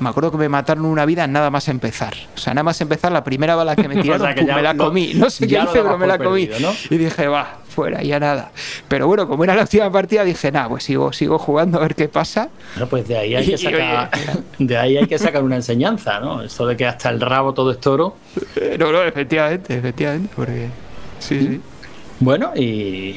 [0.00, 2.14] Me acuerdo que me mataron una vida nada más empezar.
[2.34, 4.48] O sea, nada más empezar la primera bala que me O tiraron, sea, que pum,
[4.48, 5.12] ya me la comí.
[5.14, 6.46] No sé qué hice, pero me la comí.
[6.46, 6.76] perdido, ¿no?
[6.94, 8.52] Y dije, va, fuera, ya nada.
[8.88, 11.94] Pero bueno, como era la última partida, dije, nada, pues sigo, sigo jugando a ver
[11.94, 12.48] qué pasa.
[12.74, 14.10] Bueno, pues de ahí hay que sacar,
[14.58, 16.42] de ahí hay que sacar una enseñanza, ¿no?
[16.42, 18.16] Esto de que hasta el rabo todo es toro.
[18.56, 20.68] Eh, No, no, efectivamente, efectivamente, porque.
[21.18, 21.60] Sí, sí.
[22.20, 23.16] Bueno, y.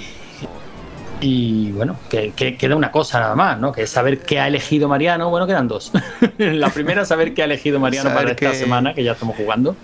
[1.21, 3.71] Y bueno, que, que queda una cosa nada más, ¿no?
[3.71, 5.29] Que es saber qué ha elegido Mariano.
[5.29, 5.91] Bueno, quedan dos.
[6.37, 9.75] la primera, saber qué ha elegido Mariano Saber para esta semana, que ya estamos jugando.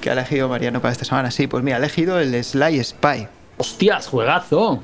[0.00, 1.30] ¿Qué ha elegido Mariano para esta semana?
[1.30, 3.26] Sí, pues mira, ha elegido el Sly Spy.
[3.58, 4.82] ¡Hostias, juegazo!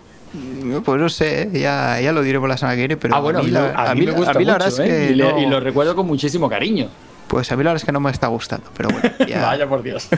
[0.85, 3.43] Pues no sé, ya, ya lo diremos la semana que viene, pero ah, bueno, a
[3.43, 5.07] mí, la, a mí me gusta a mí la verdad mucho, es ¿eh?
[5.07, 6.89] que y, le- no- y lo recuerdo con muchísimo cariño.
[7.27, 9.43] Pues a mí la verdad es que no me está gustando, pero bueno, ya.
[9.43, 10.09] Vaya por Dios.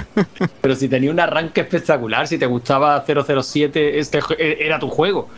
[0.61, 5.29] Pero si tenía un arranque espectacular, si te gustaba 007, este ju- era tu juego.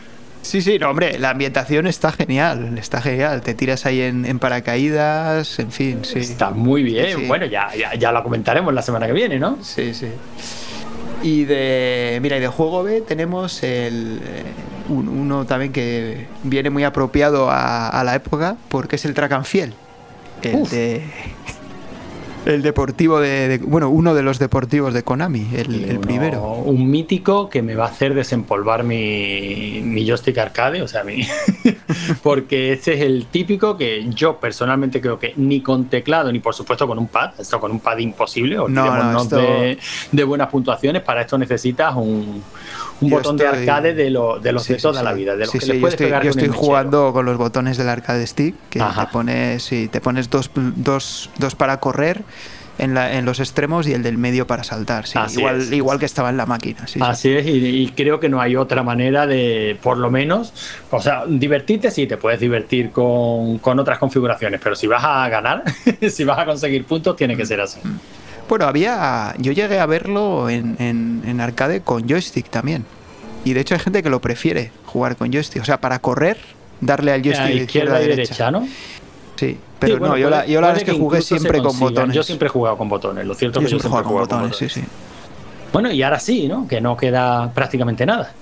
[0.44, 3.40] Sí, sí, no, hombre, la ambientación está genial, está genial.
[3.40, 6.18] Te tiras ahí en, en paracaídas, en fin, sí.
[6.18, 7.18] Está muy bien.
[7.20, 7.26] Sí.
[7.26, 9.58] Bueno, ya, ya, ya lo comentaremos la semana que viene, ¿no?
[9.62, 10.08] Sí, sí.
[11.22, 12.18] Y de.
[12.22, 14.20] Mira, y de juego B tenemos el.
[14.22, 14.42] eh,
[14.90, 19.32] un- uno también que viene muy apropiado a, a la época, porque es el Track
[19.32, 19.72] and Field.
[20.42, 20.70] El Uf.
[20.70, 21.02] de.
[22.46, 26.42] El deportivo de, de- Bueno, uno de los deportivos de Konami, el, el Uno- primero.
[26.42, 31.26] Un mítico que me va a hacer desempolvar mi, mi joystick arcade, o sea, mi.
[32.22, 36.54] porque este es el típico que yo personalmente creo que ni con teclado, ni por
[36.54, 39.78] supuesto con un pad, esto con un pad imposible, olvidémonos esto- de,
[40.12, 42.42] de buenas puntuaciones, para esto necesitas un,
[43.00, 45.04] un Yo botón de estoy- arcade de, lo- de los Sí, de sí, toda sí.
[45.04, 46.50] la vida, de los Sí, que sí, le yo puedes estoy, pegar yo estoy el
[46.50, 46.66] mechero.
[46.66, 49.06] jugando con los botones del arcade stick, que Ajá.
[49.06, 52.22] te pones, sí, te pones dos, dos, dos para correr
[52.78, 55.06] en, la, en los extremos y el del medio para saltar.
[55.06, 55.72] Sí, igual, es.
[55.72, 56.86] igual que estaba en la máquina.
[56.86, 57.00] Sí, sí.
[57.02, 57.50] Así es, y,
[57.82, 60.52] y creo que no hay otra manera de, por lo menos,
[60.90, 65.28] o sea, divertirte sí, te puedes divertir con, con otras configuraciones, pero si vas a
[65.28, 65.62] ganar,
[66.10, 67.80] si vas a conseguir puntos, tiene que ser así.
[68.48, 69.34] Bueno, había.
[69.38, 72.84] Yo llegué a verlo en, en- en arcade con joystick también.
[73.44, 75.62] Y de hecho hay gente que lo prefiere jugar con joystick.
[75.62, 76.36] O sea, para correr,
[76.80, 78.34] darle al joystick A izquierda izquierda y derecha.
[78.34, 78.68] derecha, ¿no?
[79.36, 82.14] Sí, pero no, yo, la, yo la verdad es que jugué siempre con botones.
[82.14, 84.40] Yo siempre he jugado con botones, lo cierto es que yo siempre he jugado con
[84.40, 84.84] botones, sí, sí.
[85.72, 86.68] Bueno, y ahora sí, ¿no?
[86.68, 88.32] Que no queda prácticamente nada.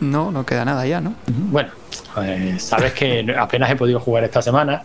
[0.00, 1.14] No, no queda nada ya, ¿no?
[1.26, 1.70] Bueno,
[2.14, 4.82] pues, sabes que apenas he podido jugar esta semana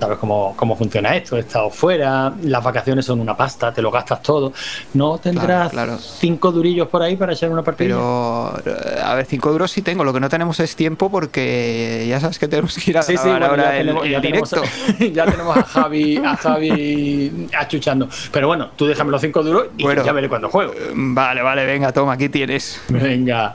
[0.00, 3.90] sabes cómo, cómo funciona esto, he estado fuera, las vacaciones son una pasta, te lo
[3.90, 4.52] gastas todo.
[4.94, 5.72] ¿No tendrás
[6.18, 7.88] cinco durillos por ahí para echar una partida?
[7.88, 12.06] Pero, eh, a ver, cinco duros sí tengo, lo que no tenemos es tiempo porque
[12.08, 14.62] ya sabes que tenemos que ir a sí, sí, ahora el, directo.
[15.12, 18.08] ya tenemos a Javi, a Javi achuchando.
[18.32, 20.72] Pero bueno, tú déjame los cinco duros y ya veré cuando juego.
[20.94, 22.80] Vale, vale, venga, toma, aquí tienes.
[22.88, 23.54] Venga.